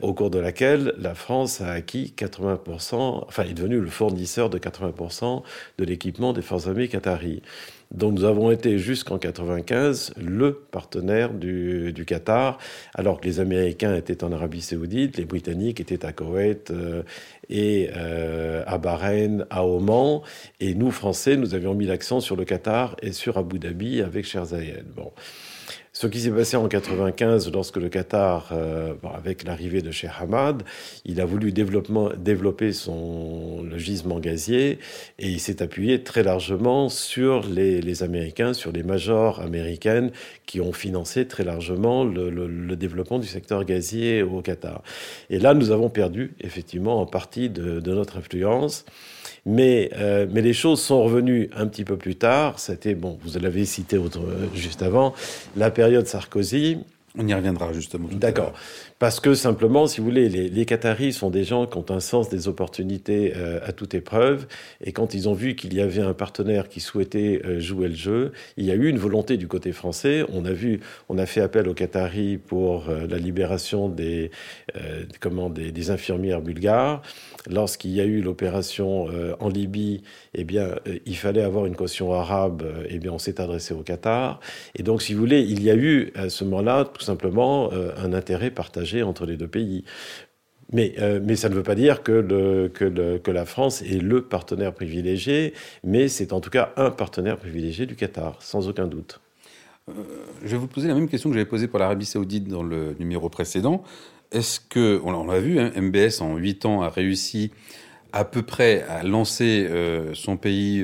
au 0.01 0.13
cours 0.13 0.29
de 0.29 0.39
laquelle 0.39 0.93
la 0.97 1.15
France 1.15 1.61
a 1.61 1.71
acquis 1.71 2.13
80%, 2.17 3.25
enfin 3.27 3.43
est 3.43 3.53
devenu 3.53 3.79
le 3.79 3.89
fournisseur 3.89 4.49
de 4.49 4.57
80% 4.57 5.43
de 5.77 5.85
l'équipement 5.85 6.33
des 6.33 6.41
forces 6.41 6.67
armées 6.67 6.87
qataries. 6.87 7.41
Donc 7.91 8.13
nous 8.13 8.25
avons 8.25 8.51
été 8.51 8.77
jusqu'en 8.79 9.17
95 9.17 10.13
le 10.17 10.53
partenaire 10.53 11.33
du, 11.33 11.93
Qatar, 12.05 12.57
alors 12.93 13.21
que 13.21 13.25
les 13.25 13.39
Américains 13.39 13.95
étaient 13.95 14.23
en 14.23 14.31
Arabie 14.31 14.61
Saoudite, 14.61 15.17
les 15.17 15.25
Britanniques 15.25 15.79
étaient 15.79 16.05
à 16.05 16.11
Koweït 16.11 16.71
euh, 16.71 17.03
et 17.49 17.89
euh, 17.95 18.63
à 18.67 18.77
Bahreïn, 18.77 19.45
à 19.49 19.65
Oman, 19.65 20.21
et 20.59 20.73
nous 20.75 20.91
Français, 20.91 21.37
nous 21.37 21.55
avions 21.55 21.73
mis 21.73 21.85
l'accent 21.85 22.19
sur 22.19 22.35
le 22.35 22.43
Qatar 22.43 22.95
et 23.01 23.13
sur 23.13 23.37
Abu 23.37 23.57
Dhabi 23.57 24.01
avec 24.01 24.25
Cher 24.25 24.45
Zayed. 24.45 24.85
Bon. 24.95 25.11
Ce 25.99 26.05
qui 26.05 26.19
s'est 26.19 26.29
passé 26.29 26.57
en 26.57 26.67
95, 26.67 27.51
lorsque 27.51 27.77
le 27.77 27.89
Qatar, 27.89 28.51
euh, 28.51 28.93
avec 29.15 29.43
l'arrivée 29.43 29.81
de 29.81 29.89
Sheikh 29.89 30.11
Hamad, 30.19 30.61
il 31.05 31.19
a 31.19 31.25
voulu 31.25 31.51
développer 31.51 32.71
son, 32.71 33.63
le 33.63 33.79
gisement 33.79 34.19
gazier 34.19 34.77
et 35.17 35.27
il 35.27 35.39
s'est 35.39 35.63
appuyé 35.63 36.03
très 36.03 36.21
largement 36.21 36.87
sur 36.87 37.47
les, 37.49 38.03
Américains, 38.03 38.53
sur 38.53 38.71
les 38.71 38.83
majors 38.83 39.41
américaines 39.41 40.11
qui 40.45 40.61
ont 40.61 40.71
financé 40.71 41.27
très 41.27 41.43
largement 41.43 42.03
le, 42.03 42.75
développement 42.75 43.17
du 43.17 43.25
secteur 43.25 43.65
gazier 43.65 44.21
au 44.21 44.43
Qatar. 44.43 44.83
Et 45.31 45.39
là, 45.39 45.55
nous 45.55 45.71
avons 45.71 45.89
perdu 45.89 46.35
effectivement 46.41 47.01
en 47.01 47.07
partie 47.07 47.49
de, 47.49 47.81
notre 47.91 48.17
influence. 48.17 48.85
Mais, 49.47 49.89
euh, 49.95 50.27
mais 50.29 50.41
les 50.41 50.53
choses 50.53 50.81
sont 50.81 51.01
revenues 51.03 51.49
un 51.55 51.67
petit 51.67 51.85
peu 51.85 51.95
plus 51.95 52.15
tard. 52.15 52.59
C'était, 52.59 52.95
bon, 52.95 53.17
vous 53.23 53.39
l'avez 53.39 53.65
cité 53.65 53.97
juste 54.53 54.83
avant, 54.83 55.15
la 55.55 55.71
période 55.71 56.05
Sarkozy. 56.05 56.79
On 57.17 57.25
y 57.25 57.33
reviendra 57.33 57.71
justement. 57.73 58.09
D'accord. 58.11 58.53
Parce 58.99 59.19
que 59.19 59.35
simplement, 59.35 59.85
si 59.85 59.99
vous 60.01 60.07
voulez, 60.07 60.27
les, 60.27 60.65
Qataris 60.65 61.13
sont 61.13 61.29
des 61.29 61.43
gens 61.43 61.67
qui 61.67 61.77
ont 61.77 61.85
un 61.89 61.99
sens 61.99 62.29
des 62.29 62.47
opportunités 62.47 63.33
euh, 63.35 63.59
à 63.63 63.71
toute 63.71 63.93
épreuve. 63.93 64.47
Et 64.83 64.91
quand 64.91 65.13
ils 65.13 65.29
ont 65.29 65.33
vu 65.33 65.55
qu'il 65.55 65.75
y 65.75 65.81
avait 65.81 66.01
un 66.01 66.15
partenaire 66.15 66.67
qui 66.67 66.79
souhaitait 66.79 67.39
euh, 67.45 67.59
jouer 67.59 67.89
le 67.89 67.93
jeu, 67.93 68.31
il 68.57 68.65
y 68.65 68.71
a 68.71 68.73
eu 68.73 68.87
une 68.87 68.97
volonté 68.97 69.37
du 69.37 69.47
côté 69.47 69.71
français. 69.71 70.25
On 70.33 70.45
a 70.45 70.51
vu, 70.51 70.79
on 71.09 71.19
a 71.19 71.27
fait 71.27 71.41
appel 71.41 71.67
aux 71.67 71.75
Qataris 71.75 72.37
pour 72.37 72.89
euh, 72.89 73.05
la 73.07 73.19
libération 73.19 73.87
des, 73.87 74.31
comment, 75.19 75.51
des, 75.51 75.91
infirmières 75.91 76.41
bulgares. 76.41 77.03
Lorsqu'il 77.47 77.91
y 77.91 78.01
a 78.01 78.03
eu 78.03 78.21
l'opération 78.21 79.07
en 79.39 79.47
Libye, 79.47 80.01
eh 80.33 80.43
bien, 80.43 80.75
il 81.05 81.15
fallait 81.15 81.43
avoir 81.43 81.65
une 81.65 81.75
caution 81.75 82.11
arabe. 82.13 82.63
eh 82.89 82.99
bien, 82.99 83.13
on 83.13 83.19
s'est 83.19 83.39
adressé 83.39 83.73
au 83.73 83.83
Qatar. 83.83 84.41
Et 84.75 84.83
donc, 84.83 85.01
si 85.01 85.13
vous 85.13 85.19
voulez, 85.19 85.41
il 85.41 85.63
y 85.63 85.69
a 85.69 85.75
eu 85.75 86.11
à 86.15 86.29
ce 86.29 86.43
moment-là 86.43 86.83
tout 86.85 87.03
simplement 87.03 87.71
un 87.71 88.11
intérêt 88.11 88.49
partagé 88.49 88.86
entre 89.03 89.25
les 89.25 89.37
deux 89.37 89.47
pays. 89.47 89.83
Mais, 90.73 90.95
euh, 90.99 91.19
mais 91.23 91.35
ça 91.35 91.47
ne 91.49 91.55
veut 91.55 91.63
pas 91.63 91.75
dire 91.75 92.03
que, 92.03 92.11
le, 92.11 92.69
que, 92.73 92.83
le, 92.83 93.19
que, 93.19 93.31
la 93.31 93.45
France 93.45 93.81
est 93.83 94.01
le 94.01 94.23
partenaire 94.23 94.73
privilégié, 94.73 95.53
mais 95.83 96.09
c'est 96.09 96.33
en 96.33 96.41
tout 96.41 96.49
cas 96.49 96.73
un 96.75 96.91
partenaire 96.91 97.37
privilégié 97.37 97.85
du 97.85 97.95
Qatar, 97.95 98.41
sans 98.41 98.67
aucun 98.67 98.87
doute. 98.87 99.21
Euh, 99.89 99.93
je 100.43 100.49
vais 100.49 100.57
vous 100.57 100.67
poser 100.67 100.89
la 100.89 100.93
même 100.95 101.07
question 101.07 101.29
que 101.29 101.35
j'avais 101.35 101.47
posée 101.47 101.67
pour 101.67 101.79
l'Arabie 101.79 102.05
saoudite 102.05 102.47
dans 102.49 102.63
le 102.63 102.95
numéro 102.99 103.29
précédent. 103.29 103.83
Est-ce 104.33 104.59
que, 104.59 104.99
on 105.05 105.25
l'a 105.25 105.39
vu, 105.39 105.57
hein, 105.57 105.71
MBS 105.77 106.19
en 106.19 106.35
8 106.35 106.65
ans 106.65 106.81
a 106.81 106.89
réussi 106.89 107.51
à 108.11 108.25
peu 108.25 108.41
près 108.41 108.83
à 108.89 109.03
lancer 109.03 109.67
euh, 109.69 110.13
son 110.15 110.35
pays, 110.35 110.81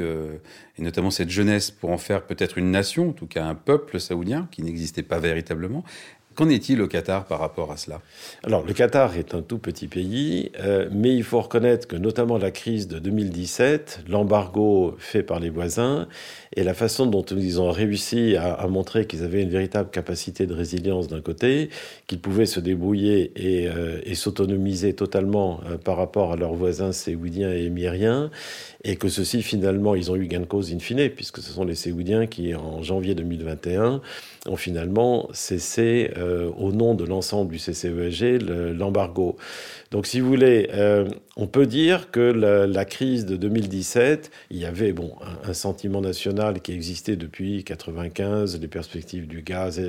et 0.78 0.82
notamment 0.82 1.12
cette 1.12 1.30
jeunesse, 1.30 1.72
pour 1.72 1.90
en 1.90 1.98
faire 1.98 2.26
peut-être 2.26 2.58
une 2.58 2.72
nation, 2.72 3.10
en 3.10 3.14
tout 3.14 3.28
cas 3.28 3.44
un 3.44 3.56
peuple 3.56 4.00
saoudien 4.00 4.48
qui 4.50 4.64
n'existait 4.64 5.04
pas 5.04 5.20
véritablement. 5.20 5.84
Qu'en 6.36 6.50
est-il 6.50 6.82
au 6.82 6.88
Qatar 6.88 7.26
par 7.26 7.40
rapport 7.40 7.72
à 7.72 7.78
cela? 7.78 8.02
Alors, 8.44 8.66
le 8.66 8.74
Qatar 8.74 9.16
est 9.18 9.36
un 9.36 9.42
tout 9.42 9.60
petit 9.60 9.88
pays, 9.88 10.52
euh, 10.60 10.90
mais 10.92 11.16
il 11.16 11.24
faut 11.24 11.40
reconnaître 11.40 11.88
que 11.88 11.96
notamment 11.96 12.40
la 12.40 12.50
crise 12.50 12.88
de 12.88 12.98
2017, 12.98 14.02
l'embargo 14.08 14.96
fait 14.98 15.22
par 15.22 15.40
les 15.40 15.52
voisins 15.52 16.08
et 16.56 16.64
la 16.64 16.74
façon 16.74 17.06
dont 17.06 17.22
ils 17.24 17.62
ont 17.62 17.72
réussi 17.72 18.36
à, 18.36 18.68
montrer 18.68 19.06
qu'ils 19.06 19.24
avaient 19.24 19.44
une 19.44 19.50
véritable 19.50 19.90
capacité 19.92 20.48
de 20.48 20.54
résilience 20.54 21.08
d'un 21.08 21.22
côté, 21.22 21.70
qu'ils 22.08 22.20
pouvaient 22.20 22.46
se 22.48 22.60
débrouiller 22.60 23.32
et, 23.36 23.68
euh, 23.68 24.02
s'autonomiser 24.14 24.94
totalement 24.94 25.60
euh, 25.70 25.78
par 25.78 25.98
rapport 25.98 26.32
à 26.32 26.36
leurs 26.36 26.54
voisins 26.54 26.92
séoudiens 26.92 27.52
et 27.52 27.64
émiriens, 27.66 28.32
et 28.84 28.96
que 28.96 29.08
ceux-ci, 29.08 29.42
finalement, 29.42 29.96
ils 29.96 30.12
ont 30.12 30.16
eu 30.16 30.28
gain 30.28 30.42
de 30.42 30.46
cause 30.46 30.74
in 30.74 30.80
fine, 30.80 31.10
puisque 31.10 31.40
ce 31.40 31.52
sont 31.52 31.66
les 31.66 31.76
séoudiens 31.76 32.26
qui, 32.26 32.56
en 32.56 32.82
janvier 32.84 33.16
2021, 33.16 34.02
ont 34.48 34.58
finalement 34.58 35.30
cessé, 35.34 36.12
euh, 36.18 36.50
au 36.58 36.74
nom 36.74 36.96
de 36.96 37.06
l'ensemble 37.06 37.52
du 37.52 37.60
CCESG, 37.60 38.42
l'embargo. 38.78 39.38
Donc, 39.92 40.06
si 40.06 40.20
vous 40.20 40.28
voulez, 40.28 40.70
euh, 40.74 41.08
on 41.38 41.48
peut 41.48 41.66
dire 41.66 42.12
que 42.12 42.20
la, 42.20 42.86
crise 42.86 43.26
de 43.26 43.38
2017, 43.38 44.32
il 44.50 44.58
y 44.58 44.66
avait 44.66 44.92
bon 44.92 45.14
un, 45.46 45.54
sentiment 45.54 46.02
national 46.02 46.62
qui 46.62 46.74
existait 46.74 47.16
depuis 47.16 47.64
95, 47.64 48.60
les 48.60 48.68
perspectives 48.68 49.28
du 49.28 49.42
gaz, 49.44 49.82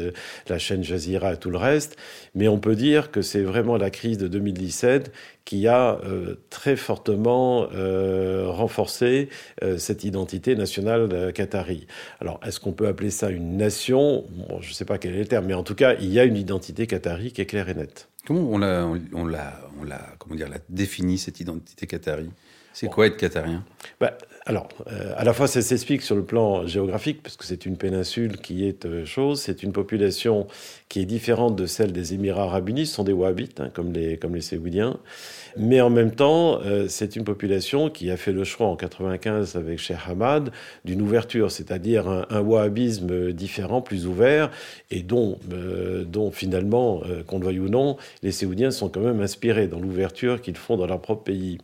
la 0.48 0.58
chaîne 0.58 0.84
Jazira 0.84 1.32
et 1.32 1.36
tout 1.36 1.50
le 1.50 1.58
reste, 1.58 1.96
mais 2.34 2.46
on 2.46 2.58
peut 2.58 2.76
dire 2.76 3.10
que 3.10 3.22
c'est 3.22 3.42
vraiment 3.42 3.76
la 3.76 3.90
crise 3.90 4.18
de 4.18 4.28
2017 4.28 5.10
qui 5.44 5.68
a 5.68 6.00
euh, 6.04 6.36
très 6.50 6.76
fortement 6.76 7.68
euh, 7.74 8.46
renforcé 8.48 9.28
cette 9.78 10.04
identité 10.04 10.56
nationale 10.56 11.32
qatari. 11.32 11.86
Alors, 12.20 12.40
est-ce 12.44 12.60
qu'on 12.60 12.72
peut 12.72 12.86
appeler 12.86 13.10
ça 13.10 13.30
une 13.30 13.56
nation? 13.56 14.24
Je 14.60 14.68
ne 14.68 14.74
sais 14.74 14.84
pas 14.84 14.98
quel 14.98 15.14
est 15.14 15.20
le 15.20 15.26
terme, 15.26 15.46
mais 15.46 15.54
en 15.54 15.62
tout 15.62 15.74
cas, 15.74 15.94
il 16.00 16.10
y 16.12 16.18
a 16.18 16.24
une 16.24 16.36
identité 16.36 16.86
qatari 16.86 17.32
qui 17.32 17.40
est 17.40 17.46
claire 17.46 17.68
et 17.68 17.74
nette. 17.74 18.08
Comment 18.26 18.48
on 18.50 18.58
l'a, 18.58 18.86
on, 19.12 19.26
l'a, 19.26 19.60
on 19.80 19.84
l'a, 19.84 20.00
comment 20.18 20.34
dire, 20.34 20.48
la 20.48 20.58
défini 20.68 21.18
cette 21.18 21.40
identité 21.40 21.86
qatari? 21.86 22.30
C'est 22.74 22.88
quoi 22.88 23.06
être 23.06 23.16
qatarien? 23.16 23.64
Bah, 24.00 24.18
alors, 24.46 24.68
euh, 24.88 25.12
à 25.16 25.22
la 25.22 25.32
fois, 25.32 25.46
ça 25.46 25.62
s'explique 25.62 26.02
sur 26.02 26.16
le 26.16 26.24
plan 26.24 26.66
géographique, 26.66 27.22
parce 27.22 27.36
que 27.36 27.44
c'est 27.44 27.66
une 27.66 27.76
péninsule 27.76 28.38
qui 28.38 28.66
est 28.66 28.84
euh, 28.84 29.06
chose, 29.06 29.40
c'est 29.40 29.62
une 29.62 29.72
population 29.72 30.48
qui 30.94 31.00
est 31.00 31.06
différente 31.06 31.56
de 31.56 31.66
celle 31.66 31.90
des 31.90 32.14
Émirats 32.14 32.44
arabes 32.44 32.68
unis, 32.68 32.86
ce 32.86 32.94
sont 32.94 33.02
des 33.02 33.12
wahhabites, 33.12 33.58
hein, 33.58 33.68
comme 33.74 33.92
les, 33.92 34.16
comme 34.16 34.36
les 34.36 34.40
Séoudiens, 34.40 34.96
mais 35.56 35.80
en 35.80 35.90
même 35.90 36.12
temps, 36.12 36.60
euh, 36.64 36.86
c'est 36.88 37.16
une 37.16 37.24
population 37.24 37.90
qui 37.90 38.12
a 38.12 38.16
fait 38.16 38.30
le 38.30 38.44
choix 38.44 38.68
en 38.68 38.76
95 38.76 39.56
avec 39.56 39.80
Sheikh 39.80 39.96
Hamad 40.06 40.52
d'une 40.84 41.02
ouverture, 41.02 41.50
c'est-à-dire 41.50 42.08
un, 42.08 42.40
wahhabisme 42.40 43.32
différent, 43.32 43.82
plus 43.82 44.06
ouvert, 44.06 44.52
et 44.92 45.02
dont, 45.02 45.40
dont 46.06 46.30
finalement, 46.30 47.02
qu'on 47.26 47.40
le 47.40 47.46
veuille 47.46 47.58
ou 47.58 47.68
non, 47.68 47.96
les 48.22 48.30
Séoudiens 48.30 48.70
sont 48.70 48.88
quand 48.88 49.00
même 49.00 49.20
inspirés 49.20 49.66
dans 49.66 49.80
l'ouverture 49.80 50.40
qu'ils 50.40 50.56
font 50.56 50.76
dans 50.76 50.86
leur 50.86 51.00
propre 51.00 51.24
pays. 51.24 51.58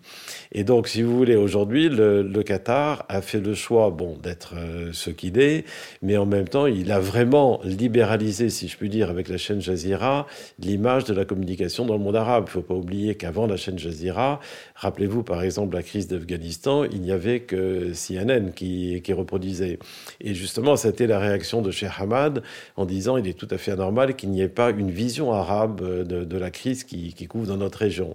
Et 0.53 0.65
donc, 0.65 0.89
si 0.89 1.03
vous 1.03 1.17
voulez, 1.17 1.37
aujourd'hui, 1.37 1.89
le, 1.89 2.43
Qatar 2.43 3.05
a 3.09 3.23
fait 3.23 3.41
le 3.41 3.55
choix, 3.55 3.91
bon, 3.91 4.17
d'être 4.21 4.55
euh, 4.57 4.91
ce 4.93 5.11
qu'il 5.11 5.39
est, 5.39 5.65
mais 6.03 6.17
en 6.17 6.27
même 6.27 6.49
temps, 6.49 6.67
il 6.67 6.91
a 6.91 6.99
vraiment 6.99 7.61
libéralisé, 7.65 8.49
si 8.49 8.67
je 8.67 8.77
puis 8.77 8.89
dire, 8.89 9.11
avec 9.11 9.20
la 9.29 9.37
chaîne 9.37 9.61
Jazeera, 9.61 10.27
l'image 10.59 11.05
de 11.05 11.15
la 11.15 11.25
communication 11.25 11.87
dans 11.87 11.95
le 11.95 12.01
monde 12.01 12.17
arabe. 12.17 12.45
Il 12.47 12.51
ne 12.51 12.53
faut 12.53 12.63
pas 12.63 12.75
oublier 12.75 13.15
qu'avant 13.15 13.47
la 13.47 13.57
chaîne 13.57 13.79
Jazeera, 13.79 14.41
rappelez-vous 14.75 15.23
par 15.23 15.43
exemple 15.43 15.75
la 15.75 15.83
crise 15.83 16.09
d'Afghanistan, 16.09 16.85
il 16.85 17.01
n'y 17.01 17.13
avait 17.13 17.41
que 17.41 17.93
CNN 17.93 18.53
qui, 18.53 19.03
reproduisait. 19.11 19.81
Et 20.21 20.35
justement, 20.35 20.77
c'était 20.77 21.09
la 21.09 21.19
réaction 21.19 21.63
de 21.63 21.73
Sheikh 21.73 21.91
Hamad 21.99 22.43
en 22.77 22.87
disant 22.87 23.17
il 23.17 23.27
est 23.27 23.37
tout 23.37 23.49
à 23.51 23.59
fait 23.59 23.73
anormal 23.73 24.15
qu'il 24.15 24.31
n'y 24.31 24.41
ait 24.41 24.49
pas 24.49 24.71
une 24.71 24.91
vision 24.91 25.33
arabe 25.33 25.83
de, 26.07 26.25
de 26.25 26.39
la 26.39 26.51
crise 26.51 26.85
qui, 26.85 27.13
qui 27.13 27.27
couvre 27.27 27.49
dans 27.49 27.57
notre 27.57 27.79
région. 27.79 28.15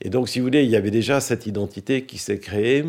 Et 0.00 0.08
donc, 0.08 0.28
si 0.28 0.40
vous 0.40 0.46
voulez, 0.46 0.64
il 0.64 0.70
y 0.70 0.76
avait 0.76 0.90
déjà 0.90 1.20
cette 1.20 1.46
identité 1.46 2.04
qui 2.04 2.18
s'est 2.18 2.38
créée 2.38 2.84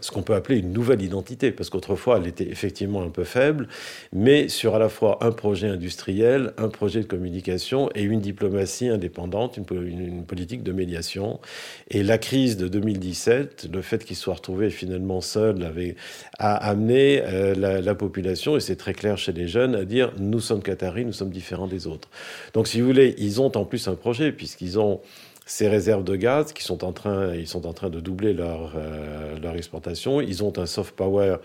ce 0.00 0.10
qu'on 0.10 0.22
peut 0.22 0.34
appeler 0.34 0.58
une 0.58 0.72
nouvelle 0.72 1.02
identité, 1.02 1.50
parce 1.50 1.70
qu'autrefois 1.70 2.18
elle 2.18 2.26
était 2.26 2.48
effectivement 2.48 3.02
un 3.02 3.08
peu 3.08 3.24
faible, 3.24 3.68
mais 4.12 4.48
sur 4.48 4.74
à 4.74 4.78
la 4.78 4.88
fois 4.88 5.18
un 5.22 5.32
projet 5.32 5.68
industriel, 5.68 6.52
un 6.58 6.68
projet 6.68 7.00
de 7.00 7.06
communication 7.06 7.90
et 7.94 8.02
une 8.02 8.20
diplomatie 8.20 8.88
indépendante, 8.88 9.56
une, 9.56 10.24
politique 10.26 10.62
de 10.62 10.72
médiation. 10.72 11.40
Et 11.88 12.02
la 12.02 12.18
crise 12.18 12.56
de 12.56 12.68
2017, 12.68 13.68
le 13.72 13.82
fait 13.82 14.04
qu'il 14.04 14.16
soit 14.16 14.34
retrouvé 14.34 14.70
finalement 14.70 15.20
seul, 15.20 15.62
avait, 15.62 15.96
a 16.38 16.54
amené 16.54 17.22
euh, 17.22 17.54
la, 17.54 17.80
la, 17.80 17.94
population, 17.94 18.56
et 18.56 18.60
c'est 18.60 18.76
très 18.76 18.94
clair 18.94 19.18
chez 19.18 19.32
les 19.32 19.48
jeunes, 19.48 19.74
à 19.74 19.84
dire 19.84 20.12
nous 20.18 20.40
sommes 20.40 20.62
qataris, 20.62 21.04
nous 21.04 21.12
sommes 21.12 21.30
différents 21.30 21.66
des 21.66 21.86
autres. 21.86 22.08
Donc 22.54 22.68
si 22.68 22.80
vous 22.80 22.86
voulez, 22.86 23.14
ils 23.18 23.40
ont 23.40 23.56
en 23.56 23.64
plus 23.64 23.88
un 23.88 23.94
projet, 23.94 24.32
puisqu'ils 24.32 24.78
ont 24.78 25.00
ces 25.46 25.68
réserves 25.68 26.04
de 26.04 26.16
gaz 26.16 26.52
qui 26.52 26.62
sont 26.62 26.84
en 26.84 26.92
train, 26.92 27.34
ils 27.34 27.48
sont 27.48 27.66
en 27.66 27.72
train 27.72 27.90
de 27.90 28.00
doubler 28.00 28.32
leur, 28.32 28.72
euh, 28.76 29.38
leur 29.40 29.56
exportation. 29.56 30.20
Ils 30.20 30.42
ont 30.44 30.56
un 30.58 30.66
soft 30.66 30.94
power 30.94 31.36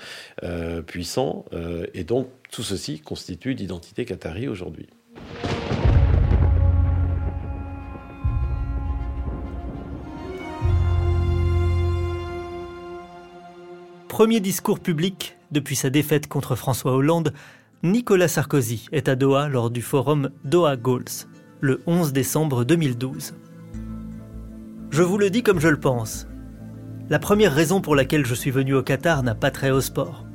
euh, 0.44 0.82
puissant 0.82 1.46
euh, 1.54 1.86
et 1.94 2.04
donc 2.04 2.30
tout 2.52 2.64
ceci 2.64 3.00
constitue 3.00 3.54
l'identité 3.54 4.06
qatari 4.06 4.48
aujourd'hui. 4.48 4.88
Premier 14.08 14.40
discours 14.40 14.80
public 14.80 15.38
depuis 15.52 15.76
sa 15.76 15.90
défaite 15.90 16.28
contre 16.28 16.56
François 16.56 16.94
Hollande, 16.94 17.34
Nicolas 17.84 18.28
Sarkozy 18.28 18.88
est 18.92 19.08
à 19.08 19.16
Doha 19.16 19.48
lors 19.48 19.70
du 19.70 19.82
forum 19.82 20.32
Doha 20.44 20.76
Goals, 20.76 21.28
le 21.62 21.82
11 21.86 22.14
décembre 22.14 22.64
2012. 22.66 23.34
Je 24.98 25.04
vous 25.04 25.20
le 25.20 25.30
dis 25.30 25.44
comme 25.44 25.60
je 25.60 25.68
le 25.68 25.80
pense. 25.80 26.26
La 27.08 27.20
première 27.20 27.54
raison 27.54 27.82
pour 27.82 27.96
laquelle 27.96 28.26
je 28.26 28.34
suis 28.34 28.50
venu 28.50 28.74
au 28.74 28.82
Qatar 28.82 29.22
n'a 29.22 29.36
pas 29.36 29.52
trait 29.52 29.70
au 29.70 29.80
sport. 29.80 30.26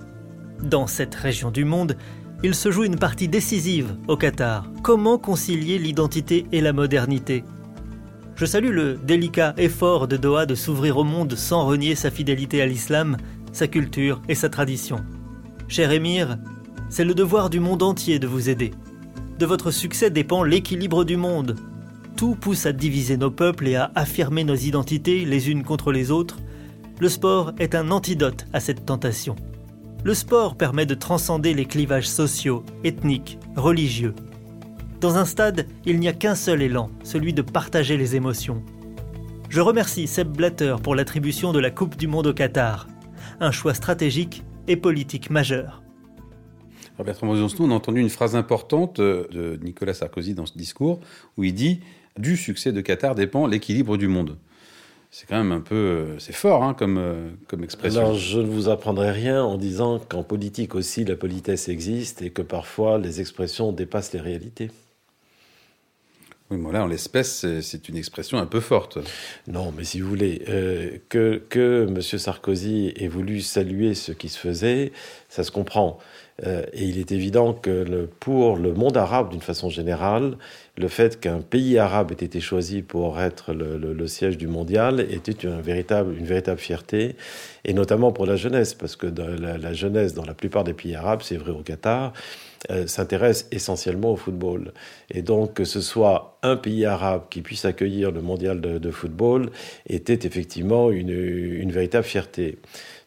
Dans 0.62 0.86
cette 0.86 1.16
région 1.16 1.50
du 1.50 1.64
monde, 1.64 1.96
il 2.44 2.54
se 2.54 2.70
joue 2.70 2.84
une 2.84 2.94
partie 2.94 3.26
décisive 3.26 3.96
au 4.06 4.16
Qatar. 4.16 4.70
Comment 4.84 5.18
concilier 5.18 5.80
l'identité 5.80 6.46
et 6.52 6.60
la 6.60 6.72
modernité? 6.72 7.42
Je 8.36 8.46
salue 8.46 8.70
le 8.70 8.94
délicat 8.94 9.52
effort 9.56 10.06
de 10.06 10.16
Doha 10.16 10.46
de 10.46 10.54
s'ouvrir 10.54 10.96
au 10.96 11.02
monde 11.02 11.34
sans 11.34 11.66
renier 11.66 11.96
sa 11.96 12.12
fidélité 12.12 12.62
à 12.62 12.66
l'islam, 12.66 13.16
sa 13.50 13.66
culture 13.66 14.22
et 14.28 14.36
sa 14.36 14.48
tradition. 14.48 15.04
Cher 15.66 15.90
Émir, 15.90 16.38
c'est 16.88 17.04
le 17.04 17.14
devoir 17.14 17.50
du 17.50 17.58
monde 17.58 17.82
entier 17.82 18.20
de 18.20 18.28
vous 18.28 18.48
aider. 18.48 18.70
De 19.40 19.44
votre 19.44 19.72
succès 19.72 20.10
dépend 20.10 20.44
l'équilibre 20.44 21.02
du 21.02 21.16
monde. 21.16 21.56
Tout 22.16 22.34
pousse 22.34 22.66
à 22.66 22.72
diviser 22.72 23.16
nos 23.16 23.30
peuples 23.30 23.68
et 23.68 23.76
à 23.76 23.90
affirmer 23.94 24.44
nos 24.44 24.54
identités 24.54 25.24
les 25.24 25.50
unes 25.50 25.64
contre 25.64 25.92
les 25.92 26.10
autres. 26.10 26.38
Le 27.00 27.08
sport 27.08 27.52
est 27.58 27.74
un 27.74 27.90
antidote 27.90 28.46
à 28.52 28.60
cette 28.60 28.86
tentation. 28.86 29.34
Le 30.04 30.14
sport 30.14 30.56
permet 30.56 30.86
de 30.86 30.94
transcender 30.94 31.54
les 31.54 31.64
clivages 31.64 32.08
sociaux, 32.08 32.64
ethniques, 32.84 33.38
religieux. 33.56 34.14
Dans 35.00 35.16
un 35.16 35.24
stade, 35.24 35.66
il 35.84 35.98
n'y 35.98 36.08
a 36.08 36.12
qu'un 36.12 36.34
seul 36.34 36.62
élan, 36.62 36.90
celui 37.02 37.32
de 37.32 37.42
partager 37.42 37.96
les 37.96 38.14
émotions. 38.14 38.62
Je 39.48 39.60
remercie 39.60 40.06
Seb 40.06 40.28
Blatter 40.28 40.76
pour 40.82 40.94
l'attribution 40.94 41.52
de 41.52 41.58
la 41.58 41.70
Coupe 41.70 41.96
du 41.96 42.06
Monde 42.06 42.28
au 42.28 42.34
Qatar. 42.34 42.88
Un 43.40 43.50
choix 43.50 43.74
stratégique 43.74 44.44
et 44.68 44.76
politique 44.76 45.30
majeur. 45.30 45.82
Bertrand 47.04 47.28
on 47.28 47.70
a 47.70 47.74
entendu 47.74 48.00
une 48.00 48.08
phrase 48.08 48.36
importante 48.36 49.00
euh, 49.00 49.26
de 49.30 49.58
Nicolas 49.62 49.94
Sarkozy 49.94 50.34
dans 50.34 50.46
ce 50.46 50.56
discours 50.56 51.00
où 51.36 51.44
il 51.44 51.54
dit 51.54 51.80
Du 52.18 52.36
succès 52.36 52.72
de 52.72 52.80
Qatar 52.80 53.14
dépend 53.14 53.46
l'équilibre 53.46 53.96
du 53.96 54.08
monde. 54.08 54.36
C'est 55.10 55.26
quand 55.26 55.36
même 55.36 55.52
un 55.52 55.60
peu. 55.60 55.74
Euh, 55.74 56.18
c'est 56.18 56.32
fort 56.32 56.64
hein, 56.64 56.72
comme, 56.72 56.96
euh, 56.96 57.28
comme 57.46 57.62
expression. 57.62 58.00
Alors, 58.00 58.14
je 58.14 58.38
ne 58.40 58.46
vous 58.46 58.70
apprendrai 58.70 59.10
rien 59.10 59.44
en 59.44 59.58
disant 59.58 59.98
qu'en 59.98 60.22
politique 60.22 60.74
aussi, 60.74 61.04
la 61.04 61.16
politesse 61.16 61.68
existe 61.68 62.22
et 62.22 62.30
que 62.30 62.40
parfois 62.40 62.98
les 62.98 63.20
expressions 63.20 63.72
dépassent 63.72 64.14
les 64.14 64.20
réalités. 64.20 64.70
Oui, 66.50 66.72
là, 66.72 66.84
en 66.84 66.86
l'espèce, 66.86 67.46
c'est 67.60 67.88
une 67.88 67.96
expression 67.96 68.38
un 68.38 68.46
peu 68.46 68.60
forte. 68.60 68.98
Non, 69.48 69.72
mais 69.76 69.84
si 69.84 70.00
vous 70.00 70.08
voulez, 70.08 70.42
euh, 70.48 70.98
que, 71.08 71.42
que 71.48 71.86
M. 71.88 72.00
Sarkozy 72.02 72.92
ait 72.96 73.08
voulu 73.08 73.40
saluer 73.40 73.94
ce 73.94 74.12
qui 74.12 74.28
se 74.28 74.38
faisait, 74.38 74.92
ça 75.28 75.44
se 75.44 75.50
comprend. 75.50 75.98
Euh, 76.44 76.64
et 76.72 76.84
il 76.84 76.98
est 76.98 77.12
évident 77.12 77.52
que 77.52 78.08
pour 78.20 78.56
le 78.56 78.72
monde 78.72 78.96
arabe, 78.96 79.30
d'une 79.30 79.40
façon 79.40 79.68
générale, 79.68 80.36
le 80.76 80.88
fait 80.88 81.20
qu'un 81.20 81.40
pays 81.40 81.78
arabe 81.78 82.10
ait 82.12 82.24
été 82.24 82.40
choisi 82.40 82.82
pour 82.82 83.20
être 83.20 83.52
le, 83.52 84.06
siège 84.06 84.38
du 84.38 84.46
mondial 84.46 85.00
était 85.00 85.32
une 85.32 85.60
véritable, 85.60 86.16
une 86.16 86.24
véritable 86.24 86.58
fierté, 86.58 87.16
et 87.64 87.74
notamment 87.74 88.12
pour 88.12 88.26
la 88.26 88.36
jeunesse, 88.36 88.74
parce 88.74 88.96
que 88.96 89.06
la, 89.06 89.72
jeunesse, 89.72 90.14
dans 90.14 90.24
la 90.24 90.34
plupart 90.34 90.64
des 90.64 90.72
pays 90.72 90.94
arabes, 90.94 91.20
c'est 91.22 91.36
vrai 91.36 91.52
au 91.52 91.62
Qatar, 91.62 92.12
euh, 92.70 92.86
s'intéresse 92.86 93.48
essentiellement 93.50 94.12
au 94.12 94.16
football. 94.16 94.72
Et 95.10 95.22
donc 95.22 95.54
que 95.54 95.64
ce 95.64 95.80
soit 95.80 96.38
un 96.42 96.56
pays 96.56 96.86
arabe 96.86 97.22
qui 97.28 97.42
puisse 97.42 97.64
accueillir 97.64 98.10
le 98.10 98.22
mondial 98.22 98.60
de, 98.60 98.90
football 98.90 99.50
était 99.88 100.26
effectivement 100.26 100.90
une, 100.90 101.10
une 101.10 101.72
véritable 101.72 102.04
fierté 102.04 102.58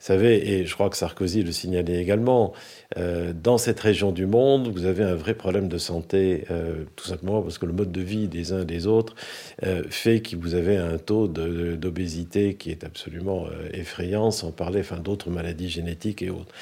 savez, 0.06 0.52
et 0.52 0.66
je 0.68 0.74
crois 0.76 0.90
que 0.92 0.98
Sarkozy 0.98 1.42
le 1.42 1.52
signalait 1.52 2.00
également, 2.00 2.54
euh, 2.98 3.34
dans 3.34 3.58
cette 3.58 3.80
région 3.80 4.12
du 4.12 4.28
monde, 4.28 4.68
vous 4.68 4.86
avez 4.86 5.04
un 5.04 5.16
vrai 5.16 5.34
problème 5.34 5.68
de 5.68 5.80
santé, 5.80 6.46
euh, 6.52 6.84
tout 6.96 7.08
simplement 7.08 7.42
parce 7.42 7.58
que 7.58 7.66
le 7.66 7.74
mode 7.74 7.92
de 7.92 8.02
vie 8.02 8.28
des 8.28 8.54
uns 8.54 8.62
et 8.62 8.66
des 8.66 8.86
autres 8.86 9.16
euh, 9.64 9.82
fait 9.90 10.22
que 10.22 10.36
vous 10.36 10.54
avez 10.54 10.78
un 10.78 11.00
taux 11.00 11.28
d'obésité 11.28 12.54
qui 12.54 12.70
est 12.70 12.84
absolument 12.84 13.48
effrayant, 13.74 14.30
sans 14.30 14.52
parler 14.52 14.82
enfin, 14.82 14.98
d'autres 14.98 15.32
maladies 15.32 15.70
génétiques 15.70 16.22
et 16.22 16.30
autres. 16.30 16.54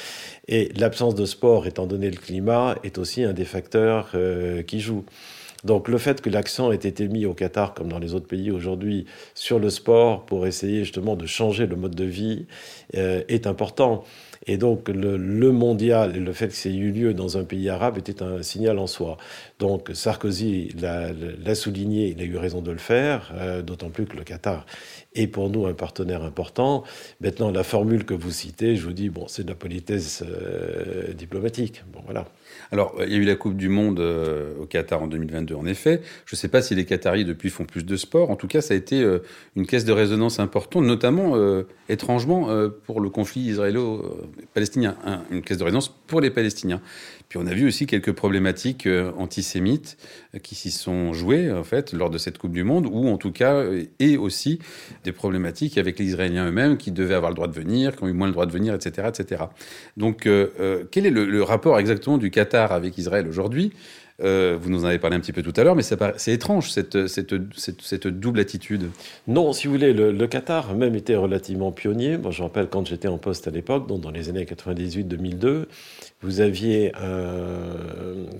Et 0.47 0.69
l'absence 0.77 1.15
de 1.15 1.25
sport, 1.25 1.67
étant 1.67 1.85
donné 1.85 2.09
le 2.09 2.17
climat, 2.17 2.77
est 2.83 2.97
aussi 2.97 3.23
un 3.23 3.33
des 3.33 3.45
facteurs 3.45 4.11
qui 4.67 4.79
joue. 4.79 5.03
Donc 5.63 5.87
le 5.87 5.97
fait 5.97 6.21
que 6.21 6.29
l'accent 6.29 6.71
ait 6.71 6.75
été 6.75 7.07
mis 7.07 7.25
au 7.25 7.33
Qatar, 7.33 7.73
comme 7.73 7.89
dans 7.89 7.99
les 7.99 8.13
autres 8.13 8.27
pays 8.27 8.51
aujourd'hui, 8.51 9.05
sur 9.33 9.59
le 9.59 9.69
sport 9.69 10.25
pour 10.25 10.45
essayer 10.45 10.79
justement 10.83 11.15
de 11.15 11.25
changer 11.25 11.67
le 11.67 11.75
mode 11.75 11.95
de 11.95 12.03
vie 12.03 12.45
euh, 12.95 13.23
est 13.27 13.47
important. 13.47 14.03
Et 14.45 14.57
donc 14.57 14.89
le, 14.89 15.17
mondial 15.51 16.17
et 16.17 16.19
le 16.19 16.33
fait 16.33 16.49
que 16.49 16.53
c'est 16.53 16.73
eu 16.73 16.91
lieu 16.91 17.13
dans 17.13 17.37
un 17.37 17.43
pays 17.43 17.69
arabe 17.69 17.97
était 17.97 18.21
un 18.21 18.43
signal 18.43 18.77
en 18.77 18.87
soi. 18.87 19.17
Donc 19.63 19.91
Sarkozy 19.93 20.75
l'a 20.81 21.55
souligné, 21.55 22.09
il 22.09 22.19
a 22.19 22.25
eu 22.25 22.35
raison 22.35 22.61
de 22.61 22.69
le 22.69 22.77
faire, 22.77 23.31
euh, 23.33 23.61
d'autant 23.61 23.89
plus 23.91 24.05
que 24.05 24.17
le 24.17 24.25
Qatar 24.25 24.65
est 25.15 25.27
pour 25.27 25.49
nous 25.49 25.65
un 25.65 25.73
partenaire 25.73 26.23
important. 26.23 26.83
Maintenant, 27.21 27.49
la 27.49 27.63
formule 27.63 28.03
que 28.03 28.13
vous 28.13 28.31
citez, 28.31 28.75
je 28.75 28.83
vous 28.83 28.91
dis, 28.91 29.09
bon, 29.09 29.27
c'est 29.29 29.43
de 29.43 29.47
la 29.47 29.55
politesse 29.55 30.21
euh, 30.27 31.13
diplomatique. 31.13 31.83
Bon, 31.93 32.01
voilà. 32.03 32.25
Alors, 32.71 32.95
il 33.05 33.11
y 33.11 33.15
a 33.15 33.17
eu 33.17 33.23
la 33.23 33.35
Coupe 33.35 33.55
du 33.55 33.69
Monde 33.69 33.99
euh, 33.99 34.53
au 34.59 34.65
Qatar 34.65 35.01
en 35.01 35.07
2022, 35.07 35.55
en 35.55 35.65
effet. 35.65 36.01
Je 36.25 36.35
ne 36.35 36.37
sais 36.37 36.47
pas 36.49 36.61
si 36.61 36.75
les 36.75 36.85
Qataris, 36.85 37.23
depuis, 37.23 37.49
font 37.49 37.65
plus 37.65 37.85
de 37.85 37.95
sport. 37.95 38.31
En 38.31 38.35
tout 38.35 38.47
cas, 38.47 38.61
ça 38.61 38.73
a 38.73 38.77
été 38.77 39.01
euh, 39.01 39.19
une 39.55 39.65
caisse 39.65 39.85
de 39.85 39.93
résonance 39.93 40.39
importante, 40.39 40.83
notamment, 40.83 41.35
étrangement, 41.89 42.49
pour 42.85 42.99
le 42.99 43.09
conflit 43.09 43.41
israélo-palestinien. 43.41 44.95
une 45.31 45.41
caisse 45.41 45.57
de 45.57 45.63
résonance 45.63 45.89
pour 46.07 46.21
les 46.21 46.31
Palestiniens. 46.31 46.81
Puis 47.33 47.41
on 47.43 47.47
a 47.47 47.53
vu 47.55 47.65
aussi 47.65 47.87
quelques 47.87 48.11
problématiques 48.11 48.85
euh, 48.85 49.11
euh, 49.55 50.39
qui 50.41 50.55
s'y 50.55 50.71
sont 50.71 51.13
jouées 51.13 51.51
en 51.51 51.63
fait 51.63 51.93
lors 51.93 52.09
de 52.09 52.17
cette 52.17 52.37
Coupe 52.37 52.53
du 52.53 52.63
Monde, 52.63 52.87
ou 52.91 53.07
en 53.07 53.17
tout 53.17 53.31
cas 53.31 53.55
euh, 53.55 53.85
et 53.99 54.17
aussi 54.17 54.59
des 55.03 55.11
problématiques 55.11 55.77
avec 55.77 55.99
les 55.99 56.05
Israéliens 56.05 56.47
eux-mêmes 56.47 56.77
qui 56.77 56.91
devaient 56.91 57.15
avoir 57.15 57.31
le 57.31 57.35
droit 57.35 57.47
de 57.47 57.53
venir, 57.53 57.95
qui 57.95 58.03
ont 58.03 58.07
eu 58.07 58.13
moins 58.13 58.27
le 58.27 58.33
droit 58.33 58.45
de 58.45 58.51
venir, 58.51 58.73
etc., 58.73 59.09
etc. 59.09 59.43
Donc 59.97 60.27
quel 60.91 61.05
est 61.05 61.09
le, 61.09 61.43
rapport 61.43 61.77
exactement 61.79 62.17
du 62.17 62.31
Qatar 62.31 62.71
avec 62.71 62.97
Israël 62.97 63.27
aujourd'hui? 63.27 63.73
Vous 64.19 64.69
nous 64.69 64.83
en 64.83 64.87
avez 64.87 64.99
parlé 64.99 65.15
un 65.17 65.19
petit 65.19 65.33
peu 65.33 65.41
tout 65.41 65.53
à 65.57 65.63
l'heure, 65.63 65.75
mais 65.75 65.83
c'est 65.83 66.33
étrange 66.33 66.69
cette, 66.69 68.07
double 68.07 68.39
attitude. 68.39 68.89
Non, 69.27 69.53
si 69.53 69.67
vous 69.67 69.73
voulez, 69.73 69.93
le, 69.93 70.27
Qatar 70.27 70.71
a 70.71 70.73
même 70.73 70.95
été 70.95 71.15
relativement 71.15 71.71
pionnier. 71.71 72.17
Moi, 72.17 72.31
je 72.31 72.41
rappelle 72.41 72.67
quand 72.67 72.87
j'étais 72.87 73.07
en 73.07 73.17
poste 73.17 73.47
à 73.47 73.51
l'époque, 73.51 73.87
donc 73.87 74.01
dans 74.01 74.11
les 74.11 74.29
années 74.29 74.45
98-2002, 74.45 75.65
vous 76.21 76.39
aviez 76.39 76.91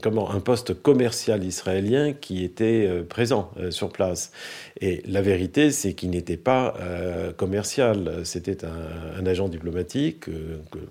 comment, 0.02 0.32
un 0.32 0.40
poste 0.40 0.74
commercial 0.74 1.44
israélien 1.44 2.14
qui 2.14 2.44
était 2.44 2.86
euh, 2.88 3.04
présent 3.04 3.52
euh, 3.58 3.72
sur 3.72 3.90
place. 3.90 4.32
Et 4.82 5.02
la 5.08 5.22
vérité, 5.22 5.72
c'est 5.72 5.94
qu'il 5.94 6.10
n'était 6.10 6.38
pas 6.38 6.76
euh, 6.80 7.32
commercial. 7.34 8.22
C'était 8.24 8.66
un, 8.66 9.26
agent 9.26 9.48
diplomatique 9.48 10.22
que, 10.22 10.32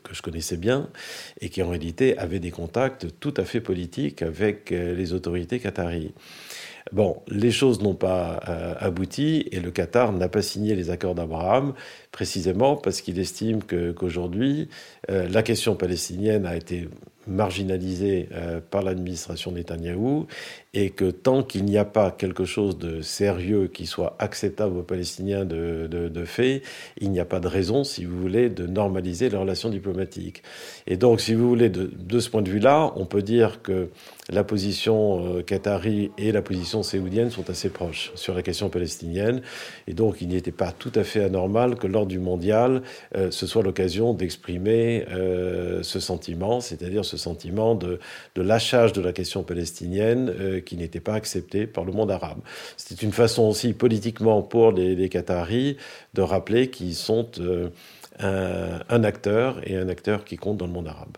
que, 0.03 0.15
je 0.15 0.23
connaissais 0.23 0.57
bien 0.57 0.89
et 1.41 1.51
qui 1.51 1.63
en 1.63 1.69
réalité 1.69 2.17
avait 2.17 2.39
des 2.39 2.51
contacts 2.51 3.07
tout 3.21 3.35
à 3.37 3.45
fait 3.45 3.61
politiques 3.61 4.23
avec 4.23 4.72
les 4.73 5.13
autorités 5.13 5.59
qataries. 5.59 6.13
Bon, 6.91 7.23
les 7.29 7.53
choses 7.53 7.81
n'ont 7.81 7.95
pas 7.95 8.41
abouti 8.81 9.47
et 9.53 9.61
le 9.61 9.71
Qatar 9.71 10.13
n'a 10.13 10.29
pas 10.29 10.43
signé 10.43 10.75
les 10.75 10.91
accords 10.91 11.15
d'Abraham 11.15 11.75
précisément 12.11 12.77
parce 12.77 13.01
qu'il 13.01 13.19
estime 13.19 13.61
qu'aujourd'hui, 13.63 14.69
euh, 15.11 15.29
la 15.29 15.43
question 15.43 15.77
palestinienne 15.77 16.45
a 16.45 16.57
été 16.57 16.89
marginalisée 17.27 18.29
euh, 18.33 18.61
par 18.61 18.83
l'administration 18.83 19.53
Netanyahou 19.53 20.27
et 20.75 20.91
que 20.91 21.11
tant 21.11 21.43
qu'il 21.43 21.65
n'y 21.65 21.77
a 21.77 21.85
pas 21.85 22.11
quelque 22.11 22.45
chose 22.45 22.79
de 22.79 23.03
sérieux 23.03 23.69
qui 23.69 23.87
soit 23.87 24.17
acceptable 24.19 24.79
aux 24.79 24.83
Palestiniens 24.83 25.45
de, 25.45 25.87
de, 25.87 26.25
fait, 26.25 26.63
il 26.99 27.11
n'y 27.11 27.21
a 27.21 27.25
pas 27.25 27.41
de 27.41 27.49
raison, 27.49 27.85
si 27.85 28.05
vous 28.05 28.19
voulez, 28.19 28.49
de 28.49 28.67
normaliser 28.67 29.29
les 29.29 29.37
relations 29.37 29.69
diplomatiques. 29.69 30.43
Et 30.87 30.97
donc, 30.97 31.21
si 31.21 31.35
vous 31.35 31.47
voulez, 31.47 31.69
de, 31.69 31.91
de 31.95 32.21
ce 32.21 32.31
point 32.31 32.43
de 32.43 32.49
vue-là, 32.49 32.93
on 32.97 33.05
peut 33.05 33.23
dire 33.23 33.61
que 33.63 33.91
la 34.31 34.45
position 34.45 35.37
euh, 35.37 35.43
qatari 35.43 36.11
et 36.17 36.33
la 36.33 36.43
position 36.43 36.83
séoudienne 36.83 37.31
sont 37.31 37.51
assez 37.51 37.69
proches 37.69 38.13
sur 38.15 38.35
la 38.35 38.43
question 38.43 38.71
palestinienne. 38.71 39.43
Et 39.87 39.95
donc, 39.95 40.23
il 40.23 40.29
n'était 40.29 40.53
pas 40.53 40.73
tout 40.73 40.93
à 40.95 41.05
fait 41.05 41.23
anormal 41.23 41.77
que 41.77 41.87
lors 41.87 42.07
du 42.07 42.19
mondial, 42.19 42.83
euh, 43.15 43.31
ce 43.31 43.47
soit 43.47 43.63
l'occasion 43.63 44.15
d'exprimer 44.15 45.05
euh, 45.11 45.83
ce 45.83 46.01
sentiment, 46.01 46.61
c'est-à-dire 46.61 47.05
ce 47.05 47.12
sentiment 47.17 47.75
de, 47.75 47.99
lâchage 48.37 48.93
de 48.93 49.01
la 49.01 49.13
question 49.13 49.43
palestinienne 49.43 50.29
euh, 50.29 50.61
qui 50.61 50.77
n'était 50.77 51.01
pas 51.01 51.15
accepté 51.15 51.67
par 51.67 51.85
le 51.85 51.93
monde 51.93 52.11
arabe. 52.11 52.41
C'était 52.77 53.05
une 53.05 53.13
façon 53.13 53.43
aussi 53.43 53.73
politiquement 53.73 54.43
pour 54.43 54.73
les, 54.73 54.95
les 54.95 55.09
Qataris 55.09 55.77
de 56.15 56.23
rappeler 56.23 56.71
qu'ils 56.71 56.95
sont 56.95 57.31
un 58.19 59.05
acteur 59.05 59.61
et 59.69 59.77
un 59.77 59.89
acteur 59.89 60.25
qui 60.25 60.37
compte 60.37 60.59
dans 60.59 60.67
le 60.67 60.73
monde 60.73 60.87
arabe. 60.87 61.17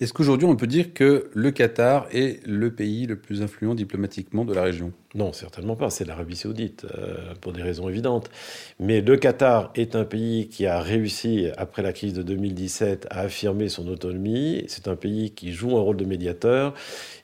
Est-ce 0.00 0.12
qu'aujourd'hui 0.12 0.46
on 0.46 0.54
peut 0.54 0.68
dire 0.68 0.94
que 0.94 1.28
le 1.34 1.50
Qatar 1.50 2.06
est 2.12 2.46
le 2.46 2.70
pays 2.70 3.06
le 3.06 3.16
plus 3.16 3.42
influent 3.42 3.74
diplomatiquement 3.74 4.44
de 4.44 4.54
la 4.54 4.62
région? 4.62 4.92
Non, 5.16 5.32
certainement 5.32 5.74
pas. 5.74 5.90
C'est 5.90 6.04
l'Arabie 6.04 6.36
saoudite, 6.36 6.86
euh, 6.96 7.34
pour 7.40 7.52
des 7.52 7.62
raisons 7.62 7.88
évidentes. 7.88 8.30
Mais 8.78 9.00
le 9.00 9.16
Qatar 9.16 9.72
est 9.74 9.96
un 9.96 10.04
pays 10.04 10.48
qui 10.48 10.66
a 10.66 10.80
réussi, 10.80 11.48
après 11.56 11.82
la 11.82 11.92
crise 11.92 12.12
de 12.12 12.22
2017, 12.22 13.08
à 13.10 13.22
affirmer 13.22 13.68
son 13.68 13.88
autonomie. 13.88 14.62
C'est 14.68 14.86
un 14.86 14.94
pays 14.94 15.32
qui 15.32 15.52
joue 15.52 15.76
un 15.76 15.80
rôle 15.80 15.96
de 15.96 16.04
médiateur. 16.04 16.74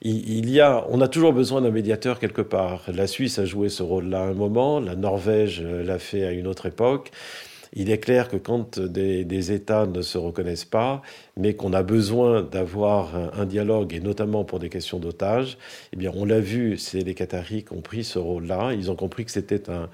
Il, 0.03 0.51
y 0.51 0.61
a, 0.61 0.85
on 0.89 1.01
a 1.01 1.07
toujours 1.07 1.33
besoin 1.33 1.61
d'un 1.61 1.71
médiateur 1.71 2.19
quelque 2.19 2.43
part. 2.43 2.83
La 2.93 3.07
Suisse 3.07 3.39
a 3.39 3.45
joué 3.45 3.69
ce 3.69 3.85
rôle-là 3.85 4.23
à 4.23 4.27
un 4.27 4.35
moment, 4.35 4.81
la 4.81 4.97
Norvège 4.97 5.63
l'a 5.63 6.01
fait 6.01 6.25
à 6.25 6.33
une 6.33 6.49
autre 6.49 6.67
époque. 6.67 7.13
Il 7.75 7.91
est 7.91 7.99
clair 7.99 8.29
que 8.29 8.37
quand 8.37 8.79
des, 8.79 9.53
États 9.53 9.87
ne 9.87 10.01
se 10.01 10.17
reconnaissent 10.17 10.65
pas, 10.65 11.03
mais 11.37 11.55
qu'on 11.55 11.73
a 11.73 11.83
besoin 11.83 12.43
d'avoir 12.43 13.17
un, 13.39 13.45
dialogue, 13.47 13.93
et 13.95 14.01
notamment 14.01 14.45
pour 14.45 14.61
des 14.61 14.69
questions 14.69 14.99
d'otages, 15.01 15.59
eh 15.93 15.97
bien, 15.97 16.13
on 16.15 16.25
l'a 16.25 16.41
vu, 16.41 16.79
c'est 16.79 17.01
les 17.01 17.15
Qataris 17.15 17.65
qui 17.65 17.73
ont 17.73 17.81
pris 17.81 18.05
ce 18.05 18.19
rôle-là. 18.19 18.73
Ils 18.75 18.91
ont 18.91 18.97
compris 18.97 19.25
que 19.25 19.33
c'était 19.33 19.69
un, 19.69 19.91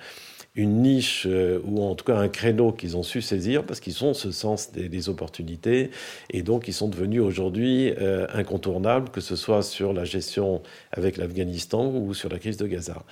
une 0.57 0.83
niche 0.83 1.27
euh, 1.31 1.61
ou 1.65 1.83
en 1.83 1.95
tout 1.95 2.05
cas 2.05 2.17
un 2.17 2.29
créneau 2.29 2.73
qu'ils 2.73 2.97
ont 2.97 3.03
su 3.03 3.23
saisir 3.23 3.65
parce 3.65 3.79
qu'ils 3.79 4.05
ont 4.05 4.15
ce 4.15 4.33
sens 4.33 4.73
des, 4.73 5.09
opportunités 5.09 5.91
et 6.31 6.43
donc 6.43 6.69
ils 6.69 6.75
sont 6.75 6.89
devenus 6.89 7.23
aujourd'hui 7.23 7.93
euh, 8.01 8.27
incontournables, 8.35 9.09
que 9.09 9.21
ce 9.21 9.35
soit 9.35 9.63
sur 9.63 9.93
la 9.93 10.05
gestion 10.05 10.63
avec 10.93 11.17
l'Afghanistan 11.17 11.87
ou 11.87 12.13
sur 12.13 12.29
la 12.29 12.39
crise 12.39 12.59
de 12.59 12.67
Gaza. 12.67 13.03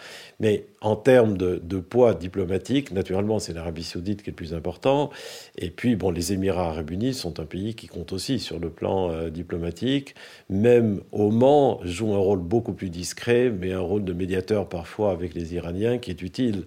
Mais 0.40 0.66
en 0.80 0.96
termes 0.96 1.36
de, 1.36 1.78
poids 1.78 2.14
diplomatique, 2.14 2.92
naturellement, 2.92 3.38
c'est 3.38 3.52
l'Arabie 3.52 3.82
saoudite 3.82 4.22
qui 4.22 4.30
est 4.30 4.32
le 4.32 4.36
plus 4.36 4.54
important. 4.54 5.10
Et 5.56 5.70
puis, 5.70 5.96
bon, 5.96 6.10
les 6.10 6.32
Émirats 6.32 6.68
arabes 6.68 6.90
unis 6.90 7.14
sont 7.14 7.40
un 7.40 7.46
pays 7.46 7.74
qui 7.74 7.86
compte 7.86 8.12
aussi 8.12 8.38
sur 8.38 8.58
le 8.58 8.70
plan 8.70 9.10
euh, 9.10 9.30
diplomatique. 9.30 10.14
Même 10.50 11.00
Oman 11.12 11.78
joue 11.84 12.12
un 12.14 12.18
rôle 12.18 12.40
beaucoup 12.40 12.74
plus 12.74 12.90
discret, 12.90 13.50
mais 13.50 13.72
un 13.72 13.80
rôle 13.80 14.04
de 14.04 14.12
médiateur 14.12 14.68
parfois 14.68 15.12
avec 15.12 15.34
les 15.34 15.54
Iraniens 15.54 15.98
qui 15.98 16.10
est 16.10 16.22
utile. 16.22 16.64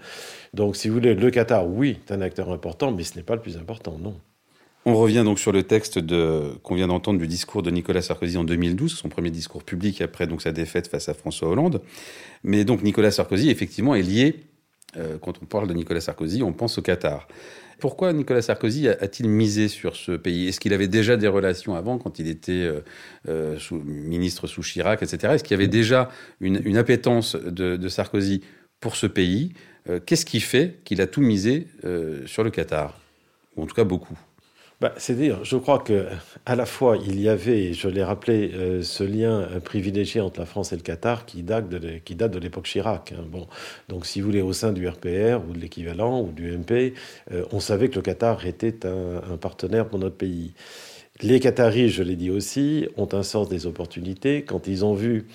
Si 0.74 0.88
vous 0.88 0.96
voulez, 0.96 1.14
le 1.14 1.32
Qatar, 1.32 1.68
oui, 1.68 1.98
est 2.08 2.12
un 2.12 2.22
acteur 2.22 2.50
important, 2.52 2.92
mais 2.92 3.04
ce 3.04 3.16
n'est 3.16 3.24
pas 3.24 3.36
le 3.36 3.42
plus 3.42 3.58
important, 3.58 3.98
non. 4.02 4.16
On 4.86 4.96
revient 4.96 5.22
donc 5.24 5.38
sur 5.38 5.52
le 5.52 5.62
texte 5.62 6.00
qu'on 6.64 6.76
vient 6.76 6.88
d'entendre 6.88 7.20
du 7.20 7.28
discours 7.28 7.62
de 7.62 7.70
Nicolas 7.70 8.02
Sarkozy 8.02 8.38
en 8.38 8.44
2012, 8.44 8.92
son 8.92 9.10
premier 9.10 9.30
discours 9.30 9.64
public 9.64 10.02
après 10.02 10.26
donc 10.26 10.42
sa 10.42 10.52
défaite 10.52 10.88
face 10.88 11.08
à 11.08 11.14
François 11.14 11.50
Hollande. 11.50 11.82
Mais 12.44 12.66
donc 12.66 12.82
Nicolas 12.82 13.12
Sarkozy, 13.12 13.52
effectivement, 13.52 13.94
est 13.94 14.02
lié. 14.02 14.36
Euh, 14.98 15.18
quand 15.22 15.42
on 15.42 15.46
parle 15.46 15.68
de 15.68 15.74
Nicolas 15.74 16.02
Sarkozy, 16.02 16.42
on 16.42 16.52
pense 16.52 16.80
au 16.80 16.82
Qatar. 16.82 17.28
Pourquoi 17.80 18.12
Nicolas 18.12 18.42
Sarkozy 18.42 18.88
a-t-il 18.90 19.30
misé 19.30 19.68
sur 19.68 19.96
ce 19.96 20.12
pays? 20.12 20.48
Est-ce 20.48 20.60
qu'il 20.60 20.74
avait 20.74 20.88
déjà 20.88 21.16
des 21.16 21.28
relations 21.28 21.76
avant, 21.76 21.98
quand 21.98 22.20
il 22.20 22.28
était 22.28 22.52
euh, 22.52 22.82
euh, 23.30 23.58
ministre 23.86 24.48
sous 24.48 24.62
Chirac, 24.62 25.02
etc. 25.02 25.34
Est-ce 25.34 25.44
qu'il 25.44 25.52
y 25.52 25.60
avait 25.60 25.68
déjà 25.68 26.10
une, 26.42 26.78
appétence 26.78 27.36
de, 27.36 27.88
Sarkozy 27.88 28.42
pour 28.80 28.96
ce 28.96 29.08
pays? 29.08 29.54
Qu'est-ce 30.06 30.26
qui 30.26 30.40
fait 30.40 30.80
qu'il 30.84 31.02
a 31.02 31.08
tout 31.08 31.22
misé 31.22 31.68
sur 32.26 32.44
le 32.44 32.52
Qatar? 32.52 33.00
Ou 33.56 33.64
en 33.64 33.66
tout 33.66 33.76
cas 33.76 33.84
beaucoup 33.84 34.18
bah, 34.80 34.94
C'est-à-dire, 34.98 35.44
je 35.44 35.58
crois 35.58 35.80
que 35.80 36.08
à 36.46 36.56
la 36.56 36.66
fois 36.66 36.98
il 36.98 37.20
y 37.20 37.30
avait, 37.30 37.74
je 37.74 37.88
l'ai 37.88 38.04
rappelé, 38.04 38.52
euh, 38.54 38.82
ce 38.82 39.04
lien 39.04 39.42
euh, 39.42 39.60
privilégié 39.60 40.22
entre 40.22 40.40
la 40.40 40.46
France 40.46 40.74
et 40.74 40.76
le 40.76 40.82
Qatar 40.82 41.26
qui 41.26 41.44
date 41.44 41.70
de, 41.70 42.40
l'époque 42.40 42.66
Chirac. 42.66 43.12
Hein. 43.12 43.24
Bon, 43.28 43.48
donc 43.90 44.06
si 44.06 44.22
vous 44.22 44.28
voulez, 44.28 44.42
au 44.42 44.54
sein 44.54 44.72
du 44.72 44.88
RPR 44.88 45.42
ou 45.48 45.54
de 45.54 45.60
l'équivalent 45.60 46.22
ou 46.22 46.32
du 46.32 46.52
MP, 46.52 46.94
euh, 47.32 47.46
on 47.52 47.60
savait 47.60 47.90
que 47.90 47.96
le 47.96 48.02
Qatar 48.02 48.46
était 48.46 48.86
un, 48.86 49.38
partenaire 49.38 49.88
pour 49.88 50.00
notre 50.00 50.18
pays. 50.18 50.54
Les 51.22 51.40
Qataris, 51.40 51.90
je 51.90 52.02
l'ai 52.02 52.16
dit 52.16 52.32
aussi, 52.32 52.88
ont 52.98 53.10
un 53.12 53.22
sens 53.22 53.48
des 53.50 53.68
opportunités. 53.68 54.44
Quand 54.44 54.68
ils 54.68 54.84
ont 54.84 54.96
vu 54.96 55.28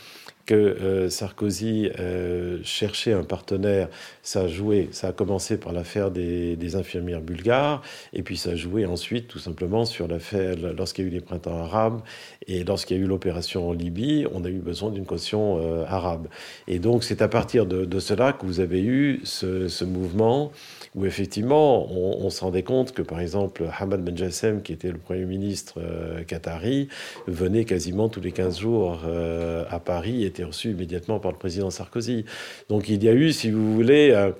que 0.46 0.54
euh, 0.54 1.10
Sarkozy 1.10 1.90
euh, 1.98 2.60
cherchait 2.62 3.12
un 3.12 3.24
partenaire, 3.24 3.88
ça 4.26 4.40
a 4.40 4.48
joué, 4.48 4.88
ça 4.90 5.08
a 5.08 5.12
commencé 5.12 5.56
par 5.56 5.72
l'affaire 5.72 6.10
des, 6.10 6.74
infirmières 6.74 7.20
bulgares, 7.20 7.80
et 8.12 8.24
puis 8.24 8.36
ça 8.36 8.50
a 8.50 8.54
joué 8.56 8.84
ensuite 8.84 9.28
tout 9.28 9.38
simplement 9.38 9.84
sur 9.84 10.08
l'affaire, 10.08 10.56
lorsqu'il 10.76 11.04
y 11.04 11.08
a 11.08 11.10
eu 11.10 11.14
les 11.14 11.20
printemps 11.20 11.56
arabes, 11.56 12.00
et 12.48 12.64
lorsqu'il 12.64 12.96
y 12.96 13.00
a 13.00 13.02
eu 13.04 13.06
l'opération 13.06 13.68
en 13.68 13.72
Libye, 13.72 14.26
on 14.34 14.44
a 14.44 14.48
eu 14.48 14.58
besoin 14.58 14.90
d'une 14.90 15.06
caution 15.06 15.60
euh, 15.60 15.84
arabe. 15.86 16.26
Et 16.66 16.80
donc 16.80 17.04
c'est 17.04 17.22
à 17.22 17.28
partir 17.28 17.66
de, 17.66 18.00
cela 18.00 18.32
que 18.32 18.44
vous 18.44 18.58
avez 18.58 18.82
eu 18.82 19.20
ce, 19.22 19.84
mouvement 19.84 20.50
où 20.96 21.06
effectivement 21.06 21.88
on, 21.92 22.28
se 22.30 22.40
rendait 22.40 22.64
compte 22.64 22.92
que 22.92 23.02
par 23.02 23.20
exemple 23.20 23.64
Hamad 23.78 24.02
Ben 24.02 24.16
Jassem, 24.16 24.60
qui 24.62 24.72
était 24.72 24.90
le 24.90 24.98
Premier 24.98 25.24
ministre 25.24 25.74
euh, 25.78 26.24
qatari, 26.24 26.88
venait 27.28 27.64
quasiment 27.64 28.08
tous 28.08 28.20
les 28.20 28.32
15 28.32 28.58
jours 28.58 29.02
euh, 29.06 29.64
à 29.70 29.78
Paris 29.78 30.24
était 30.24 30.42
reçu 30.42 30.70
immédiatement 30.70 31.20
par 31.20 31.30
le 31.30 31.38
président 31.38 31.70
Sarkozy. 31.70 32.24
Donc 32.68 32.88
il 32.88 33.04
y 33.04 33.08
a 33.08 33.12
eu, 33.12 33.32
si 33.32 33.50
vous 33.50 33.72
voulez, 33.72 34.15
euh, 34.16 34.32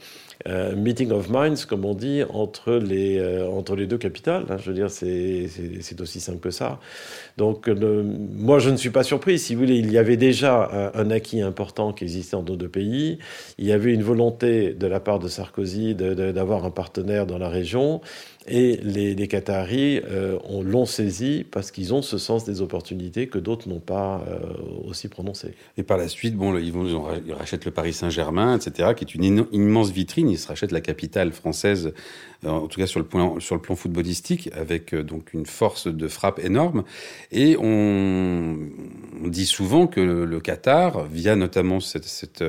euh, 0.46 0.76
meeting 0.76 1.10
of 1.10 1.28
minds, 1.28 1.64
comme 1.66 1.84
on 1.84 1.94
dit, 1.94 2.22
entre 2.28 2.74
les, 2.74 3.18
euh, 3.18 3.48
entre 3.48 3.74
les 3.74 3.86
deux 3.86 3.98
capitales. 3.98 4.44
Hein. 4.48 4.56
je 4.58 4.70
veux 4.70 4.74
dire, 4.74 4.90
c'est 4.90 6.00
aussi 6.00 6.20
simple 6.20 6.40
que 6.40 6.50
ça. 6.50 6.78
Donc, 7.36 7.68
moi, 7.68 8.58
je 8.58 8.70
ne 8.70 8.76
suis 8.76 8.90
pas 8.90 9.02
surpris. 9.02 9.38
Si 9.38 9.54
vous 9.54 9.60
voulez, 9.60 9.78
il 9.78 9.90
y 9.90 9.98
avait 9.98 10.16
déjà 10.16 10.92
un, 10.94 11.10
acquis 11.10 11.40
important 11.40 11.92
qui 11.92 12.04
existait 12.04 12.36
dans 12.36 12.42
nos 12.42 12.56
deux 12.56 12.68
pays. 12.68 13.18
Il 13.58 13.66
y 13.66 13.72
avait 13.72 13.92
une 13.92 14.02
volonté 14.02 14.72
de 14.72 14.86
la 14.86 15.00
part 15.00 15.18
de 15.18 15.28
Sarkozy 15.28 15.94
d'avoir 15.94 16.64
un 16.64 16.70
partenaire 16.70 17.26
dans 17.26 17.38
la 17.38 17.48
région. 17.48 18.00
Et 18.48 18.76
les, 18.82 19.26
Qataris 19.26 20.00
euh, 20.04 20.38
l'ont 20.62 20.86
saisi 20.86 21.44
parce 21.50 21.72
qu'ils 21.72 21.92
ont 21.92 22.02
ce 22.02 22.16
sens 22.16 22.44
des 22.44 22.60
opportunités 22.60 23.26
que 23.26 23.38
d'autres 23.38 23.68
n'ont 23.68 23.80
pas 23.80 24.24
euh, 24.28 24.38
aussi 24.86 25.08
prononcé. 25.08 25.54
Et 25.76 25.82
par 25.82 25.98
la 25.98 26.06
suite, 26.06 26.36
bon, 26.36 26.56
ils 26.56 27.32
rachètent 27.32 27.64
le 27.64 27.72
Paris 27.72 27.92
Saint-Germain, 27.92 28.56
etc., 28.56 28.90
qui 28.96 29.04
est 29.04 29.14
une 29.14 29.46
immense 29.50 29.90
vitrine. 29.90 30.25
Ils 30.30 30.38
se 30.38 30.48
rachètent 30.48 30.72
la 30.72 30.80
capitale 30.80 31.32
française, 31.32 31.92
euh, 32.44 32.48
en 32.48 32.66
tout 32.66 32.80
cas 32.80 32.86
sur 32.86 33.00
le 33.00 33.06
plan, 33.06 33.40
sur 33.40 33.54
le 33.54 33.60
plan 33.60 33.76
footballistique, 33.76 34.50
avec 34.54 34.94
donc 34.94 35.32
une 35.32 35.46
force 35.46 35.88
de 35.88 36.08
frappe 36.08 36.38
énorme. 36.38 36.84
Et 37.32 37.56
on, 37.58 38.56
dit 39.26 39.46
souvent 39.46 39.86
que 39.86 40.00
le, 40.00 40.40
Qatar, 40.40 41.04
via 41.06 41.36
notamment 41.36 41.80
cette, 41.80 42.04
cette 42.04 42.44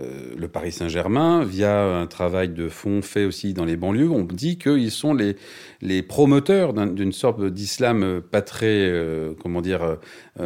euh, 0.00 0.34
le 0.36 0.48
Paris 0.48 0.72
Saint-Germain, 0.72 1.44
via 1.44 1.84
un 1.84 2.06
travail 2.06 2.48
de 2.48 2.68
fond 2.68 3.02
fait 3.02 3.24
aussi 3.24 3.54
dans 3.54 3.64
les 3.64 3.76
banlieues, 3.76 4.10
on 4.10 4.24
dit 4.24 4.58
qu'ils 4.58 4.90
sont 4.90 5.14
les, 5.14 5.36
les 5.82 6.02
promoteurs 6.02 6.72
d'une 6.72 7.12
sorte 7.12 7.44
d'islam 7.44 8.22
pas 8.30 8.42
très, 8.42 8.66
euh, 8.66 9.32
comment 9.42 9.60
dire, 9.60 9.82
euh, 9.82 9.96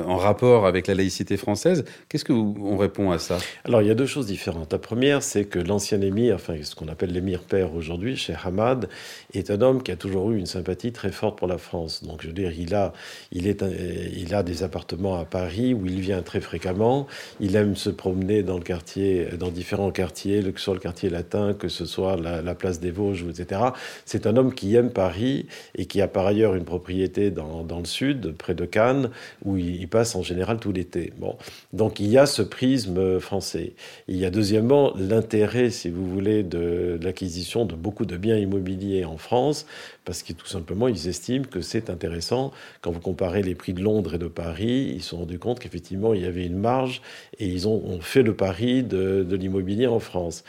en 0.05 0.17
rapport 0.17 0.67
avec 0.67 0.87
la 0.87 0.95
laïcité 0.95 1.37
française. 1.37 1.85
Qu'est-ce 2.09 2.25
qu'on 2.25 2.77
répond 2.77 3.11
à 3.11 3.19
ça? 3.19 3.39
Alors, 3.65 3.83
il 3.83 3.89
y 3.89 3.91
a 3.91 3.95
deux 3.95 4.07
choses 4.07 4.27
différentes. 4.27 4.73
La 4.73 4.79
première, 4.79 5.23
c'est 5.23 5.45
que 5.45 5.59
l'ancien 5.59 6.01
émir, 6.01 6.37
enfin, 6.37 6.55
ce 6.63 6.75
qu'on 6.75 6.89
appelle 6.89 7.13
l'émir 7.13 7.41
père 7.41 7.75
aujourd'hui, 7.75 8.17
Cheikh 8.17 8.37
Hamad, 8.45 8.89
est 9.33 9.51
un 9.51 9.61
homme 9.61 9.83
qui 9.83 9.93
a 9.93 9.97
toujours 9.97 10.33
eu 10.33 10.39
une 10.39 10.47
sympathie 10.47 10.93
très 10.93 11.13
forte 11.13 11.39
pour 11.39 11.47
la 11.47 11.59
France. 11.59 12.03
Donc, 12.05 12.23
je 12.23 12.29
veux 12.29 12.33
dire, 12.33 12.53
il 12.59 12.75
a, 12.75 12.93
il 13.33 14.35
a 14.35 14.43
des 14.43 14.63
appartements 14.63 15.19
à 15.19 15.25
Paris 15.25 15.75
où 15.75 15.87
il 15.87 16.01
vient 16.01 16.23
très 16.23 16.41
fréquemment. 16.41 17.07
Il 17.41 17.55
aime 17.57 17.77
se 17.77 17.91
promener 17.91 18.43
dans 18.43 18.57
le 18.57 18.65
quartier 18.65 19.29
différents 19.51 19.91
quartiers, 19.91 20.43
que 20.43 20.59
ce 20.59 20.65
soit 20.65 20.75
le 20.75 20.81
quartier 20.81 21.11
latin, 21.11 21.55
que 21.55 21.69
ce 21.69 21.87
soit 21.87 22.17
la, 22.17 22.55
place 22.55 22.81
des 22.81 22.91
Vosges, 22.91 23.25
etc. 23.29 23.61
C'est 24.05 24.27
un 24.27 24.37
homme 24.37 24.55
qui 24.55 24.75
aime 24.77 24.91
Paris 24.91 25.47
et 25.77 25.87
qui 25.87 26.01
a 26.01 26.09
par 26.09 26.27
ailleurs 26.27 26.55
une 26.55 26.65
propriété 26.65 27.31
dans, 27.31 27.63
dans 27.63 27.79
le 27.79 27.85
sud, 27.85 28.35
près 28.37 28.55
de 28.55 28.65
Cannes, 28.65 29.11
où 29.45 29.57
il, 29.57 29.89
passe 29.89 30.15
en 30.17 30.23
général 30.23 30.59
tout 30.59 30.73
l'été. 30.73 31.13
Bon. 31.19 31.37
Donc 31.73 32.01
il 32.01 32.07
y 32.07 32.19
a 32.19 32.27
ce 32.27 32.43
prisme 32.43 33.21
français. 33.21 33.75
Il 34.09 34.17
y 34.17 34.25
a 34.25 34.31
deuxièmement 34.31 34.93
l'intérêt, 34.97 35.71
si 35.71 35.91
vous 35.91 36.09
voulez, 36.09 36.43
de 36.43 36.99
l'acquisition 37.03 37.65
de 37.65 37.75
beaucoup 37.75 38.07
de 38.07 38.17
biens 38.17 38.37
immobiliers 38.37 39.05
en 39.05 39.17
France, 39.17 39.67
parce 40.05 40.23
que 40.23 40.33
tout 40.33 40.47
simplement, 40.47 40.89
ils 40.89 41.09
estiment 41.09 41.45
que 41.45 41.61
c'est 41.61 41.91
intéressant. 41.91 42.53
Quand 42.83 42.91
vous 42.91 43.01
comparez 43.01 43.43
les 43.43 43.55
prix 43.55 43.73
de 43.73 43.83
Londres 43.83 44.15
et 44.15 44.19
de 44.19 44.27
Paris, 44.27 44.93
ils 44.95 45.03
se 45.03 45.11
sont 45.11 45.19
rendus 45.19 45.39
compte 45.39 45.61
qu'effectivement, 45.61 46.15
il 46.15 46.23
y 46.23 46.27
avait 46.27 46.45
une 46.45 46.59
marge 46.59 47.01
et 47.39 47.47
ils 47.47 47.67
ont, 47.67 48.01
fait 48.01 48.23
le 48.23 48.35
pari 48.35 48.83
de, 48.83 49.27
l'immobilier 49.31 49.87
en 49.87 50.01
France. 50.01 50.45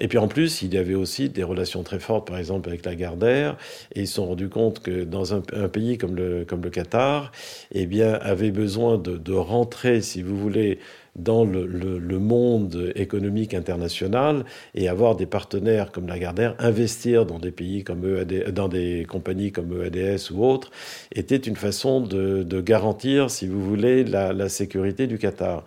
Et 0.00 0.06
puis 0.06 0.18
en 0.18 0.28
plus, 0.28 0.62
il 0.62 0.74
y 0.74 0.78
avait 0.78 0.94
aussi 0.94 1.28
des 1.28 1.42
relations 1.42 1.82
très 1.82 1.98
fortes, 1.98 2.28
par 2.28 2.38
exemple 2.38 2.68
avec 2.68 2.84
la 2.84 2.94
Gardère, 2.94 3.56
et 3.94 4.02
ils 4.02 4.06
se 4.06 4.14
sont 4.14 4.26
rendus 4.26 4.48
compte 4.48 4.80
que 4.80 5.02
dans 5.02 5.34
un, 5.34 5.40
pays 5.40 5.98
comme 5.98 6.14
le, 6.14 6.44
Qatar, 6.70 7.32
eh 7.72 7.86
bien, 7.86 8.12
avait 8.14 8.52
besoin 8.52 8.98
de 8.98 9.32
rentrer, 9.32 10.00
si 10.00 10.22
vous 10.22 10.38
voulez, 10.38 10.78
dans 11.16 11.44
le, 11.44 11.66
le, 11.66 12.18
monde 12.18 12.92
économique 12.94 13.54
international 13.54 14.44
et 14.74 14.88
avoir 14.88 15.16
des 15.16 15.26
partenaires 15.26 15.92
comme 15.92 16.06
Lagardère, 16.08 16.54
investir 16.58 17.26
dans 17.26 17.38
des 17.38 17.50
pays 17.50 17.84
comme 17.84 18.04
EAD, 18.04 18.52
dans 18.52 18.68
des 18.68 19.06
compagnies 19.08 19.52
comme 19.52 19.72
EADS 19.82 20.30
ou 20.32 20.44
autres, 20.44 20.70
était 21.14 21.36
une 21.36 21.56
façon 21.56 22.00
de, 22.00 22.42
de 22.42 22.60
garantir, 22.60 23.30
si 23.30 23.46
vous 23.46 23.62
voulez, 23.62 24.04
la, 24.04 24.32
la 24.32 24.48
sécurité 24.48 25.06
du 25.06 25.18
Qatar. 25.18 25.64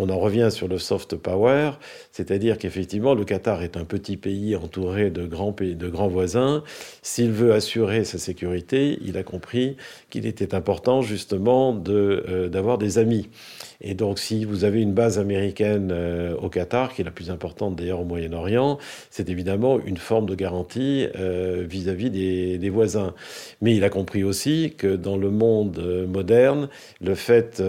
On 0.00 0.10
en 0.10 0.18
revient 0.18 0.48
sur 0.52 0.68
le 0.68 0.78
soft 0.78 1.16
power, 1.16 1.72
c'est-à-dire 2.12 2.56
qu'effectivement, 2.56 3.14
le 3.14 3.24
Qatar 3.24 3.64
est 3.64 3.76
un 3.76 3.84
petit 3.84 4.16
pays 4.16 4.54
entouré 4.54 5.10
de 5.10 5.26
grands, 5.26 5.52
pays, 5.52 5.74
de 5.74 5.88
grands 5.88 6.06
voisins. 6.06 6.62
S'il 7.02 7.32
veut 7.32 7.52
assurer 7.52 8.04
sa 8.04 8.16
sécurité, 8.16 9.00
il 9.04 9.16
a 9.16 9.24
compris 9.24 9.76
qu'il 10.08 10.24
était 10.24 10.54
important 10.54 11.02
justement 11.02 11.82
euh, 11.88 12.48
d'avoir 12.48 12.78
des 12.78 12.98
amis. 12.98 13.28
Et 13.80 13.94
donc, 13.94 14.20
si 14.20 14.44
vous 14.44 14.62
avez 14.62 14.80
une 14.80 14.92
base 14.92 15.18
américaine 15.18 15.90
euh, 15.90 16.36
au 16.36 16.48
Qatar, 16.48 16.94
qui 16.94 17.02
est 17.02 17.04
la 17.04 17.10
plus 17.10 17.32
importante 17.32 17.74
d'ailleurs 17.74 18.00
au 18.00 18.04
Moyen-Orient, 18.04 18.78
c'est 19.10 19.28
évidemment 19.28 19.80
une 19.84 19.96
forme 19.96 20.26
de 20.26 20.36
garantie 20.36 21.08
euh, 21.16 21.64
vis-à-vis 21.68 22.10
des, 22.10 22.58
des, 22.58 22.70
voisins. 22.70 23.14
Mais 23.62 23.74
il 23.74 23.82
a 23.82 23.90
compris 23.90 24.22
aussi 24.22 24.74
que 24.78 24.94
dans 24.94 25.16
le 25.16 25.30
monde 25.30 26.06
moderne, 26.08 26.68
le 27.00 27.16
fait 27.16 27.60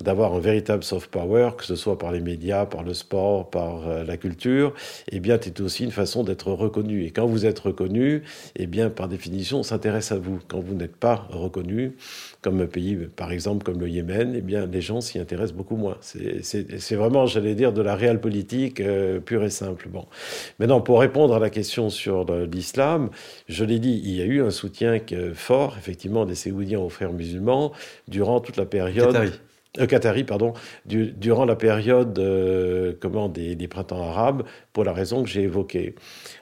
d'avoir 0.00 0.34
un 0.34 0.40
véritable 0.40 0.82
soft 0.82 1.10
power, 1.10 1.50
que 1.56 1.64
ce 1.64 1.76
soit 1.76 1.98
par 1.98 2.12
les 2.12 2.20
médias, 2.20 2.64
par 2.64 2.82
le 2.82 2.94
sport, 2.94 3.50
par 3.50 3.88
euh, 3.88 4.04
la 4.04 4.16
culture, 4.16 4.72
eh 5.10 5.20
bien, 5.20 5.38
c'est 5.40 5.60
aussi 5.60 5.84
une 5.84 5.90
façon 5.90 6.24
d'être 6.24 6.50
reconnu. 6.50 7.04
Et 7.04 7.10
quand 7.10 7.26
vous 7.26 7.44
êtes 7.44 7.58
reconnu, 7.58 8.22
eh 8.56 8.66
bien, 8.66 8.88
par 8.88 9.08
définition, 9.08 9.58
on 9.58 9.62
s'intéresse 9.62 10.10
à 10.10 10.16
vous. 10.16 10.38
Quand 10.48 10.60
vous 10.60 10.74
n'êtes 10.74 10.96
pas 10.96 11.26
reconnu, 11.30 11.96
comme 12.40 12.60
un 12.60 12.66
pays, 12.66 12.96
par 13.16 13.32
exemple, 13.32 13.64
comme 13.64 13.80
le 13.80 13.88
Yémen, 13.88 14.32
eh 14.34 14.40
bien, 14.40 14.66
les 14.66 14.80
gens 14.80 15.00
s'y 15.00 15.18
intéressent 15.18 15.56
beaucoup 15.56 15.76
moins. 15.76 15.98
C'est 16.00 16.94
vraiment, 16.94 17.26
j'allais 17.26 17.54
dire, 17.54 17.72
de 17.72 17.82
la 17.82 17.94
réelle 17.94 18.20
politique 18.20 18.80
euh, 18.80 19.20
pure 19.20 19.44
et 19.44 19.50
simple. 19.50 19.88
Bon. 19.90 20.06
Maintenant, 20.58 20.80
pour 20.80 21.00
répondre 21.00 21.34
à 21.34 21.38
la 21.38 21.50
question 21.50 21.90
sur 21.90 22.24
l'islam, 22.46 23.10
je 23.48 23.64
l'ai 23.64 23.78
dit, 23.78 24.00
il 24.04 24.16
y 24.16 24.22
a 24.22 24.24
eu 24.24 24.42
un 24.42 24.50
soutien 24.50 24.98
fort, 25.34 25.76
effectivement, 25.78 26.24
des 26.24 26.34
Séoudiens 26.34 26.80
aux 26.80 26.88
frères 26.88 27.12
musulmans 27.12 27.72
durant 28.08 28.40
toute 28.40 28.56
la 28.56 28.66
période 28.66 29.32
euh, 29.78 29.86
Qatari, 29.86 30.24
pardon, 30.24 30.52
durant 30.84 31.46
la 31.46 31.56
période 31.56 32.18
euh, 32.18 32.92
comment, 33.00 33.30
des, 33.30 33.56
printemps 33.68 34.02
arabes, 34.02 34.42
pour 34.74 34.84
la 34.84 34.92
raison 34.92 35.22
que 35.22 35.30
j'ai 35.30 35.42
évoquée. 35.42 35.94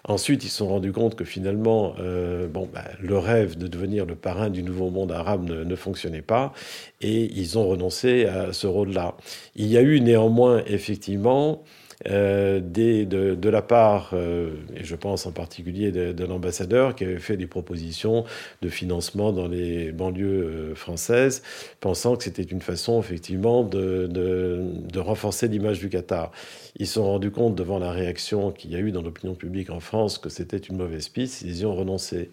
Ensuite, 0.05 0.43
ils 0.43 0.49
se 0.49 0.59
sont 0.59 0.69
rendus 0.69 0.93
compte 0.93 1.15
que 1.15 1.25
finalement, 1.25 1.95
euh, 2.01 2.49
bon, 2.49 2.69
bah, 2.73 2.85
le 3.01 3.17
rêve 3.19 3.57
de 3.57 3.69
devenir 3.69 4.05
le 4.05 4.17
parrain 4.17 4.51
du 4.51 4.65
nouveau 4.65 4.91
monde 4.91 5.13
arabe 5.13 5.49
ne 5.49 5.77
fonctionnait 5.77 6.23
pas, 6.23 6.53
et 7.01 7.31
ils 7.33 7.57
ont 7.57 7.69
renoncé 7.69 8.25
à 8.27 8.53
ce 8.53 8.67
rôle-là. 8.67 9.17
Il 9.55 9.67
y 9.67 9.79
a 9.79 9.83
eu 9.83 10.01
néanmoins, 10.01 10.63
effectivement, 10.67 11.63
euh, 12.09 12.61
de, 12.61 13.35
de, 13.35 13.49
la 13.51 13.61
part, 13.61 14.13
euh, 14.15 14.55
et 14.75 14.85
je 14.85 14.97
pense 14.97 15.27
en 15.27 15.33
particulier 15.33 15.93
de, 15.93 16.25
l'ambassadeur 16.25 16.95
qui 16.95 17.05
avait 17.05 17.19
fait 17.19 17.37
des 17.37 17.47
propositions 17.47 18.25
de 18.63 18.69
financement 18.71 19.33
dans 19.33 19.49
les 19.49 19.93
banlieues 19.93 20.71
euh, 20.71 20.75
françaises, 20.75 21.43
pensant 21.81 22.17
que 22.17 22.25
c'était 22.25 22.43
une 22.43 22.63
façon 22.63 23.01
effectivement 23.01 23.65
de, 23.65 24.09
de 24.11 24.99
renforcer 24.99 25.49
l'image 25.49 25.81
du 25.81 25.91
Qatar. 25.91 26.33
Ils 26.77 26.87
se 26.87 26.95
sont 26.95 27.05
rendus 27.05 27.31
compte 27.31 27.55
devant 27.55 27.79
la 27.79 27.91
réaction 27.91 28.51
qu'il 28.51 28.71
y 28.71 28.77
a 28.77 28.79
eu 28.79 28.93
dans 28.93 29.03
l'opinion 29.03 29.35
publique 29.35 29.69
en 29.69 29.81
France 29.81 30.17
que 30.17 30.31
c'était 30.31 30.57
une 30.57 30.79
mauvaise 30.79 31.09
piste, 31.09 31.43
ils 31.43 31.61
y 31.61 31.67
ont 31.67 31.75
renoncé. 31.75 32.31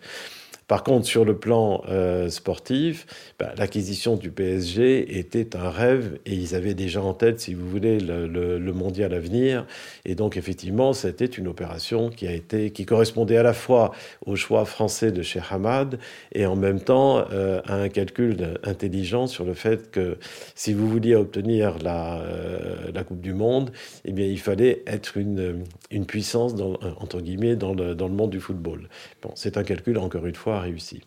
Par 0.67 0.83
contre, 0.83 1.05
sur 1.05 1.23
le 1.23 1.37
plan 1.37 1.81
euh, 1.87 2.29
sportif, 2.29 3.05
bah, 3.39 3.53
l'acquisition 3.57 4.17
du 4.17 4.31
PSG 4.31 5.17
était 5.17 5.55
un 5.55 5.69
rêve 5.69 6.19
et 6.25 6.33
ils 6.33 6.55
avaient 6.55 6.73
déjà 6.73 7.01
en 7.01 7.13
tête, 7.13 7.39
si 7.39 7.53
vous 7.53 7.67
voulez, 7.69 7.99
le, 7.99 8.73
mondial 8.73 9.13
à 9.13 9.19
venir. 9.19 9.65
Et 10.03 10.13
donc, 10.13 10.35
effectivement, 10.35 10.91
c'était 10.91 11.25
une 11.25 11.47
opération 11.47 12.09
qui 12.09 12.27
a 12.27 12.33
été, 12.33 12.71
qui 12.71 12.85
correspondait 12.85 13.37
à 13.37 13.43
la 13.43 13.53
fois 13.53 13.93
au 14.25 14.35
choix 14.35 14.65
français 14.65 15.11
de 15.11 15.21
Cheikh 15.21 15.43
Hamad 15.51 15.99
et 16.33 16.45
en 16.45 16.57
même 16.57 16.81
temps 16.81 17.25
euh, 17.31 17.61
à 17.65 17.75
un 17.75 17.89
calcul 17.89 18.59
intelligent 18.63 19.27
sur 19.27 19.45
le 19.45 19.53
fait 19.53 19.89
que 19.89 20.17
si 20.53 20.73
vous 20.73 20.89
vouliez 20.89 21.15
obtenir 21.15 21.77
la, 21.81 22.19
euh, 22.19 23.03
Coupe 23.07 23.21
du 23.21 23.33
Monde, 23.33 23.71
eh 24.03 24.11
bien, 24.11 24.25
il 24.25 24.39
fallait 24.39 24.83
être 24.85 25.15
une, 25.15 25.63
une 25.91 26.05
puissance, 26.05 26.55
dans, 26.55 26.73
entre 26.99 27.21
guillemets, 27.21 27.55
dans 27.55 27.73
le, 27.73 27.95
dans 27.95 28.07
le 28.07 28.13
monde 28.13 28.31
du 28.31 28.41
football. 28.41 28.89
Bon, 29.21 29.31
c'est 29.35 29.55
un 29.55 29.63
calcul, 29.63 29.97
encore 29.97 30.25
une 30.25 30.35
fois, 30.35 30.56
réussi. 30.59 31.01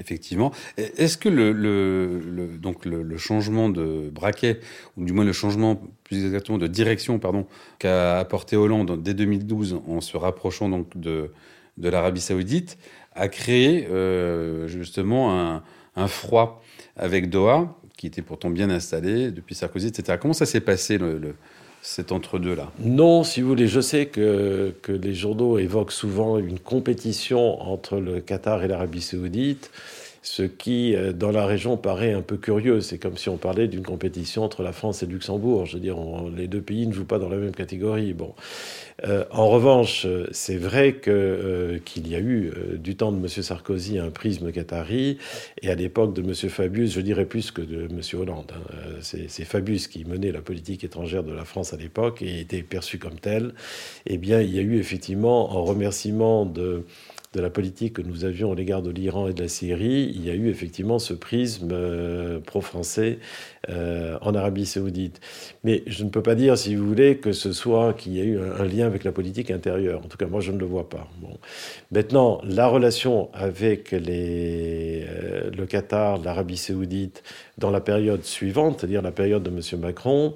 Effectivement. 0.00 0.52
Est-ce 0.76 1.16
que 1.16 1.28
le, 1.28 2.58
donc 2.58 2.84
le, 2.84 3.16
changement 3.16 3.68
de 3.68 4.10
braquet, 4.10 4.58
ou 4.96 5.04
du 5.04 5.12
moins 5.12 5.24
le 5.24 5.32
changement 5.32 5.80
plus 6.02 6.24
exactement 6.24 6.58
de 6.58 6.66
direction, 6.66 7.18
pardon, 7.20 7.46
qu'a 7.78 8.18
apporté 8.18 8.56
Hollande 8.56 9.00
dès 9.02 9.14
2012 9.14 9.80
en 9.86 10.00
se 10.00 10.16
rapprochant 10.16 10.68
donc 10.68 10.98
de, 10.98 11.30
de 11.78 11.88
l'Arabie 11.88 12.20
Saoudite, 12.20 12.76
a 13.12 13.28
créé 13.28 13.86
euh, 13.88 14.66
justement 14.66 15.62
un, 15.94 16.08
froid 16.08 16.60
avec 16.96 17.30
Doha, 17.30 17.78
qui 17.96 18.08
était 18.08 18.22
pourtant 18.22 18.50
bien 18.50 18.70
installé 18.70 19.30
depuis 19.30 19.54
Sarkozy, 19.54 19.86
etc. 19.86 20.18
Comment 20.20 20.34
ça 20.34 20.46
s'est 20.46 20.60
passé 20.60 20.98
le 20.98 21.36
c'est 21.86 22.12
entre-deux-là 22.12 22.72
Non, 22.80 23.24
si 23.24 23.42
vous 23.42 23.48
voulez, 23.48 23.68
je 23.68 23.80
sais 23.80 24.06
que, 24.06 24.74
que 24.80 24.90
les 24.90 25.12
journaux 25.12 25.58
évoquent 25.58 25.92
souvent 25.92 26.38
une 26.38 26.58
compétition 26.58 27.60
entre 27.60 27.98
le 27.98 28.20
Qatar 28.20 28.64
et 28.64 28.68
l'Arabie 28.68 29.02
saoudite, 29.02 29.70
ce 30.24 30.42
qui, 30.42 30.96
euh, 30.96 31.12
dans 31.12 31.30
la 31.30 31.44
région, 31.44 31.76
paraît 31.76 32.14
un 32.14 32.22
peu 32.22 32.38
curieux. 32.38 32.80
C'est 32.80 32.96
comme 32.98 33.18
si 33.18 33.28
on 33.28 33.36
parlait 33.36 33.68
d'une 33.68 33.82
compétition 33.82 34.42
entre 34.42 34.62
la 34.62 34.72
France 34.72 35.02
et 35.02 35.06
le 35.06 35.12
Luxembourg. 35.12 35.66
Je 35.66 35.74
veux 35.74 35.80
dire, 35.80 35.98
les 36.34 36.48
deux 36.48 36.62
pays 36.62 36.86
ne 36.86 36.94
jouent 36.94 37.04
pas 37.04 37.18
dans 37.18 37.28
la 37.28 37.36
même 37.36 37.54
catégorie. 37.54 38.14
Bon. 38.14 38.34
Euh, 39.06 39.24
en 39.30 39.48
revanche, 39.50 40.06
c'est 40.32 40.56
vrai 40.56 40.96
euh, 41.08 41.78
qu'il 41.84 42.08
y 42.08 42.14
a 42.14 42.20
eu 42.20 42.52
du 42.76 42.96
temps 42.96 43.12
de 43.12 43.18
M. 43.18 43.28
Sarkozy 43.28 43.98
un 43.98 44.08
prisme 44.08 44.50
qatari 44.50 45.18
et 45.60 45.68
à 45.68 45.74
l'époque 45.74 46.14
de 46.14 46.22
M. 46.22 46.34
Fabius, 46.34 46.92
je 46.92 47.00
dirais 47.02 47.26
plus 47.26 47.50
que 47.50 47.60
de 47.60 47.82
M. 47.82 48.00
Hollande. 48.14 48.50
Hein. 48.54 48.98
c'est 49.02 49.44
Fabius 49.44 49.88
qui 49.88 50.06
menait 50.06 50.32
la 50.32 50.40
politique 50.40 50.84
étrangère 50.84 51.22
de 51.22 51.32
la 51.32 51.44
France 51.44 51.74
à 51.74 51.76
l'époque 51.76 52.22
et 52.22 52.40
était 52.40 52.62
perçu 52.62 52.98
comme 52.98 53.20
tel. 53.20 53.52
Eh 54.06 54.16
bien, 54.16 54.40
il 54.40 54.54
y 54.54 54.58
a 54.58 54.62
eu 54.62 54.78
effectivement, 54.78 55.54
en 55.54 55.64
remerciement 55.64 56.46
de 56.46 56.84
de 57.34 57.40
la 57.40 57.50
politique 57.50 57.94
que 57.94 58.02
nous 58.02 58.24
avions 58.24 58.52
à 58.52 58.54
l'égard 58.54 58.80
de 58.80 58.90
l'Iran 58.90 59.28
et 59.28 59.32
de 59.32 59.42
la 59.42 59.48
Syrie, 59.48 60.12
il 60.14 60.24
y 60.24 60.30
a 60.30 60.34
eu 60.34 60.48
effectivement 60.48 60.98
ce 60.98 61.12
prisme 61.14 61.70
euh, 61.72 62.38
pro-français 62.40 63.18
euh, 63.68 64.16
en 64.20 64.34
Arabie 64.34 64.66
saoudite. 64.66 65.20
Mais 65.64 65.82
je 65.86 66.04
ne 66.04 66.10
peux 66.10 66.22
pas 66.22 66.34
dire, 66.34 66.56
si 66.56 66.76
vous 66.76 66.86
voulez, 66.86 67.16
que 67.16 67.32
ce 67.32 67.52
soit 67.52 67.92
qu'il 67.94 68.12
y 68.12 68.20
ait 68.20 68.24
eu 68.24 68.38
un, 68.38 68.64
lien 68.64 68.86
avec 68.86 69.04
la 69.04 69.12
politique 69.12 69.50
intérieure. 69.50 70.00
En 70.04 70.08
tout 70.08 70.16
cas, 70.16 70.26
moi, 70.26 70.40
je 70.40 70.52
ne 70.52 70.58
le 70.58 70.66
vois 70.66 70.88
pas. 70.88 71.08
Bon. 71.20 71.36
Maintenant, 71.90 72.40
la 72.44 72.68
relation 72.68 73.30
avec 73.34 73.90
les, 73.90 74.93
euh, 75.08 75.50
le 75.50 75.66
Qatar, 75.66 76.18
l'Arabie 76.18 76.56
saoudite, 76.56 77.22
dans 77.58 77.70
la 77.70 77.80
période 77.80 78.24
suivante, 78.24 78.80
c'est-à-dire 78.80 79.02
la 79.02 79.12
période 79.12 79.42
de 79.42 79.50
M. 79.50 79.80
Macron, 79.80 80.34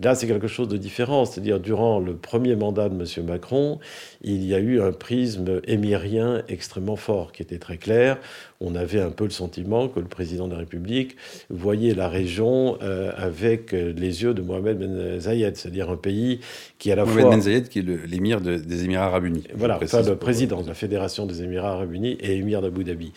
Là, 0.00 0.14
c'est 0.14 0.28
quelque 0.28 0.46
chose 0.46 0.68
de 0.68 0.76
différent. 0.76 1.24
C'est-à-dire, 1.24 1.58
durant 1.58 1.98
le 1.98 2.16
premier 2.16 2.54
mandat 2.54 2.88
de 2.88 2.94
M. 2.94 3.26
Macron, 3.26 3.80
il 4.22 4.44
y 4.44 4.54
a 4.54 4.58
eu 4.58 4.80
un 4.80 4.92
prisme 4.92 5.60
émirien 5.66 6.42
extrêmement 6.48 6.96
fort, 6.96 7.32
qui 7.32 7.42
était 7.42 7.58
très 7.58 7.78
clair 7.78 8.18
on 8.60 8.74
avait 8.74 9.00
un 9.00 9.10
peu 9.10 9.24
le 9.24 9.30
sentiment 9.30 9.88
que 9.88 10.00
le 10.00 10.06
président 10.06 10.48
de 10.48 10.52
la 10.52 10.58
République 10.58 11.16
voyait 11.48 11.94
la 11.94 12.08
région 12.08 12.76
euh, 12.82 13.12
avec 13.16 13.70
les 13.72 14.22
yeux 14.22 14.34
de 14.34 14.42
Mohamed 14.42 14.78
Ben 14.78 15.20
Zayed, 15.20 15.56
c'est-à-dire 15.56 15.90
un 15.90 15.96
pays 15.96 16.40
qui 16.78 16.90
à 16.90 16.96
la 16.96 17.04
fois... 17.04 17.22
Mohamed 17.22 17.38
Ben 17.38 17.42
Zayed 17.42 17.68
qui 17.68 17.78
est 17.78 18.06
l'émir 18.06 18.40
des 18.40 18.84
Émirats 18.84 19.06
Arabes 19.06 19.26
Unis. 19.26 19.44
Voilà, 19.54 19.78
enfin 19.80 20.02
le 20.02 20.16
président 20.16 20.62
de 20.62 20.68
la 20.68 20.74
Fédération 20.74 21.24
des 21.26 21.42
Émirats 21.42 21.70
Arabes 21.70 21.92
Unis 21.92 22.18
et 22.20 22.36
émir 22.36 22.60
d'Abu 22.60 22.82
Dhabi. 22.82 23.12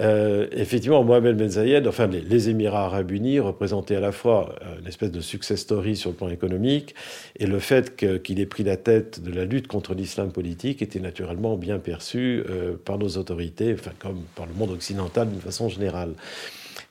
Euh, 0.00 0.46
effectivement, 0.52 1.04
Mohamed 1.04 1.36
Ben 1.36 1.50
Zayed, 1.50 1.86
enfin 1.86 2.06
les, 2.06 2.48
Émirats 2.48 2.86
Arabes 2.86 3.10
Unis 3.10 3.38
représentaient 3.38 3.96
à 3.96 4.00
la 4.00 4.12
fois 4.12 4.54
euh, 4.62 4.80
une 4.80 4.86
espèce 4.86 5.10
de 5.10 5.20
success 5.20 5.60
story 5.60 5.94
sur 5.94 6.10
le 6.10 6.16
plan 6.16 6.30
économique 6.30 6.94
et 7.38 7.46
le 7.46 7.58
fait 7.58 7.96
qu'il 7.96 8.40
ait 8.40 8.46
pris 8.46 8.64
la 8.64 8.78
tête 8.78 9.22
de 9.22 9.30
la 9.30 9.44
lutte 9.44 9.66
contre 9.66 9.92
l'islam 9.94 10.32
politique 10.32 10.80
était 10.80 11.00
naturellement 11.00 11.56
bien 11.56 11.78
perçu 11.78 12.42
par 12.84 12.98
nos 12.98 13.08
autorités, 13.08 13.74
enfin 13.74 13.92
comme 13.98 14.22
par 14.34 14.46
le 14.46 14.54
monde 14.54 14.69
occidentale 14.70 15.28
d'une 15.30 15.40
façon 15.40 15.68
générale. 15.68 16.14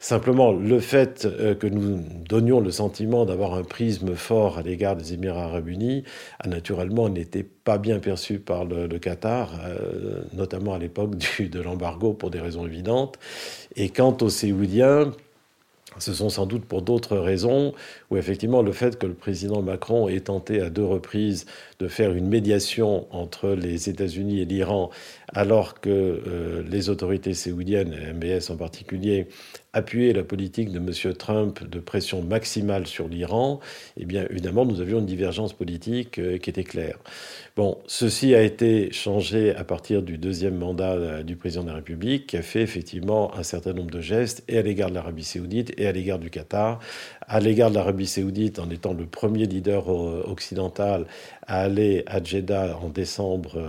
Simplement, 0.01 0.53
le 0.53 0.79
fait 0.79 1.25
euh, 1.25 1.55
que 1.55 1.67
nous 1.67 2.01
donnions 2.27 2.61
le 2.61 2.71
sentiment 2.71 3.25
d'avoir 3.25 3.53
un 3.55 3.63
prisme 3.63 4.15
fort 4.15 4.57
à 4.57 4.61
l'égard 4.61 4.95
des 4.95 5.13
Émirats 5.13 5.43
arabes 5.43 5.67
unis 5.67 6.05
a 6.39 6.47
naturellement 6.47 7.09
n'était 7.09 7.43
pas 7.43 7.77
bien 7.77 7.99
perçu 7.99 8.39
par 8.39 8.63
le, 8.63 8.87
Qatar, 8.97 9.59
euh, 9.65 10.21
notamment 10.31 10.73
à 10.73 10.79
l'époque 10.79 11.17
de 11.39 11.59
l'embargo 11.59 12.13
pour 12.13 12.29
des 12.29 12.39
raisons 12.39 12.65
évidentes. 12.65 13.19
Et 13.75 13.89
quant 13.89 14.15
aux 14.21 14.29
Séoudiens, 14.29 15.11
ce 15.97 16.13
sont 16.13 16.30
sans 16.30 16.45
doute 16.45 16.65
pour 16.65 16.82
d'autres 16.82 17.17
raisons, 17.17 17.73
où 18.10 18.17
effectivement 18.17 18.62
le 18.62 18.71
fait 18.71 18.97
que 18.97 19.08
le 19.08 19.13
président 19.13 19.62
Macron 19.62 20.08
ait 20.08 20.19
tenté 20.19 20.62
à 20.62 20.69
deux 20.69 20.86
reprises 20.86 21.45
de 21.80 21.88
faire 21.88 22.13
une 22.13 22.28
médiation 22.28 23.08
entre 23.12 23.49
les 23.49 23.89
États-Unis 23.89 24.41
et 24.41 24.45
l'Iran, 24.45 24.91
alors 25.34 25.80
que 25.82 25.89
euh, 25.89 26.63
les 26.69 26.89
autorités 26.89 27.34
séoudiennes, 27.34 27.95
MBS 28.13 28.52
en 28.52 28.58
particulier, 28.58 29.28
appuyaient 29.73 30.13
la 30.13 30.23
politique 30.23 30.71
de 30.71 30.79
M. 30.79 31.13
Trump 31.15 31.63
de 31.63 31.79
pression 31.79 32.21
maximale 32.23 32.88
sur 32.88 33.08
l'Iran, 33.08 33.60
eh 33.97 34.05
bien 34.05 34.25
évidemment 34.29 34.65
nous 34.65 34.82
avions 34.82 34.99
une 34.99 35.05
divergence 35.05 35.53
politique 35.53 36.19
euh, 36.19 36.38
qui 36.38 36.49
était 36.49 36.63
claire. 36.63 36.97
Bon, 37.55 37.77
ceci 37.88 38.34
a 38.36 38.41
été 38.41 38.91
changé 38.91 39.53
à 39.55 39.63
partir 39.63 40.01
du 40.01 40.17
deuxième 40.17 40.55
mandat 40.55 40.93
euh, 40.93 41.23
du 41.23 41.36
président 41.36 41.63
de 41.63 41.69
la 41.69 41.75
République, 41.75 42.27
qui 42.27 42.38
a 42.38 42.41
fait 42.41 42.62
effectivement 42.62 43.36
un 43.36 43.43
certain 43.43 43.73
nombre 43.73 43.91
de 43.91 44.01
gestes, 44.01 44.43
et 44.47 44.58
à 44.58 44.62
l'égard 44.62 44.89
de 44.89 44.95
l'Arabie 44.95 45.23
saoudite, 45.23 45.73
et 45.77 45.86
à 45.86 45.91
l'égard 45.91 46.19
du 46.19 46.29
Qatar. 46.29 46.79
À 47.31 47.39
l'égard 47.39 47.69
de 47.69 47.75
l'Arabie 47.75 48.07
saoudite, 48.07 48.57
en 48.57 48.71
étant 48.71 48.93
le 48.93 49.05
premier 49.05 49.45
leader 49.45 49.93
euh, 49.93 50.23
occidental 50.27 51.05
à 51.45 51.61
aller 51.61 52.03
à 52.07 52.23
Jeddah 52.23 52.75
en 52.81 52.89
décembre 52.89 53.61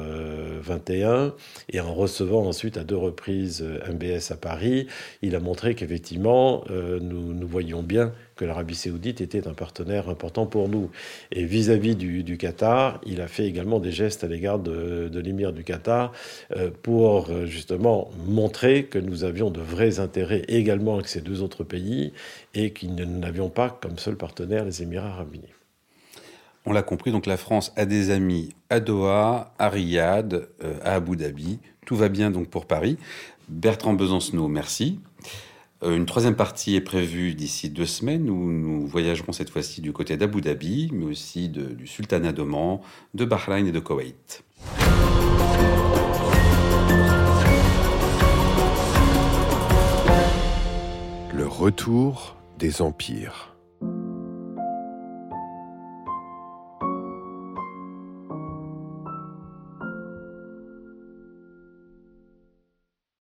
21, 0.62 1.10
euh, 1.10 1.30
et 1.68 1.78
en 1.80 1.92
recevant 1.92 2.46
ensuite 2.46 2.78
à 2.78 2.84
deux 2.84 2.96
reprises 2.96 3.62
MBS 3.62 4.32
à 4.32 4.36
Paris, 4.36 4.86
il 5.20 5.34
a 5.34 5.40
montré 5.40 5.74
qu'effectivement, 5.74 6.64
nous, 6.70 7.34
nous 7.34 7.46
voyions 7.46 7.82
bien 7.82 8.12
que 8.40 8.46
l'Arabie 8.46 8.74
saoudite 8.74 9.20
était 9.20 9.46
un 9.46 9.52
partenaire 9.52 10.08
important 10.08 10.46
pour 10.46 10.70
nous. 10.70 10.90
Et 11.30 11.44
vis-à-vis 11.44 11.94
du, 11.94 12.38
Qatar, 12.38 12.98
il 13.04 13.20
a 13.20 13.28
fait 13.28 13.44
également 13.44 13.80
des 13.80 13.92
gestes 13.92 14.24
à 14.24 14.28
l'égard 14.28 14.58
de, 14.58 15.10
l'émir 15.20 15.52
du 15.52 15.62
Qatar 15.62 16.12
euh, 16.56 16.70
pour 16.82 17.28
euh, 17.28 17.44
justement 17.44 18.10
montrer 18.26 18.84
que 18.84 18.98
nous 18.98 19.24
avions 19.24 19.50
de 19.50 19.60
vrais 19.60 20.00
intérêts 20.00 20.42
également 20.48 20.94
avec 20.94 21.08
ces 21.08 21.20
deux 21.20 21.42
autres 21.42 21.64
pays 21.64 22.14
et 22.54 22.72
nous 22.82 23.04
n'avions 23.04 23.50
pas 23.50 23.78
comme 23.82 23.98
seul 23.98 24.16
partenaire 24.16 24.64
les 24.64 24.82
Émirats 24.82 25.08
arabes 25.08 25.34
unis. 25.34 25.52
On 26.64 26.72
l'a 26.72 26.82
compris, 26.82 27.12
donc 27.12 27.26
la 27.26 27.36
France 27.36 27.74
a 27.76 27.84
des 27.84 28.10
amis 28.10 28.54
à 28.70 28.80
Doha, 28.80 29.52
à 29.58 29.68
Riyad, 29.68 30.48
euh, 30.64 30.78
à 30.82 30.94
Abu 30.94 31.16
Dhabi. 31.16 31.58
Tout 31.84 31.96
va 31.96 32.08
bien 32.08 32.30
donc 32.30 32.48
pour 32.48 32.64
Paris. 32.64 32.96
Bertrand 33.50 33.92
Besancenot, 33.92 34.48
merci. 34.48 34.98
Euh, 35.82 35.96
une 35.96 36.04
troisième 36.04 36.36
partie 36.36 36.76
est 36.76 36.82
prévue 36.82 37.34
d'ici 37.34 37.70
deux 37.70 37.86
semaines 37.86 38.28
où 38.28 38.50
nous 38.52 38.86
voyagerons 38.86 39.32
cette 39.32 39.48
fois-ci 39.48 39.80
du 39.80 39.92
côté 39.92 40.16
d'Abu 40.16 40.42
Dhabi, 40.42 40.90
mais 40.92 41.06
aussi 41.06 41.48
du 41.48 41.86
Sultanat 41.86 42.32
d'Oman, 42.32 42.80
de 43.14 43.24
Bahreïn 43.24 43.66
et 43.66 43.72
de 43.72 43.80
Koweït. 43.80 44.44
Le 51.34 51.46
retour 51.46 52.36
des 52.58 52.82
empires. 52.82 53.49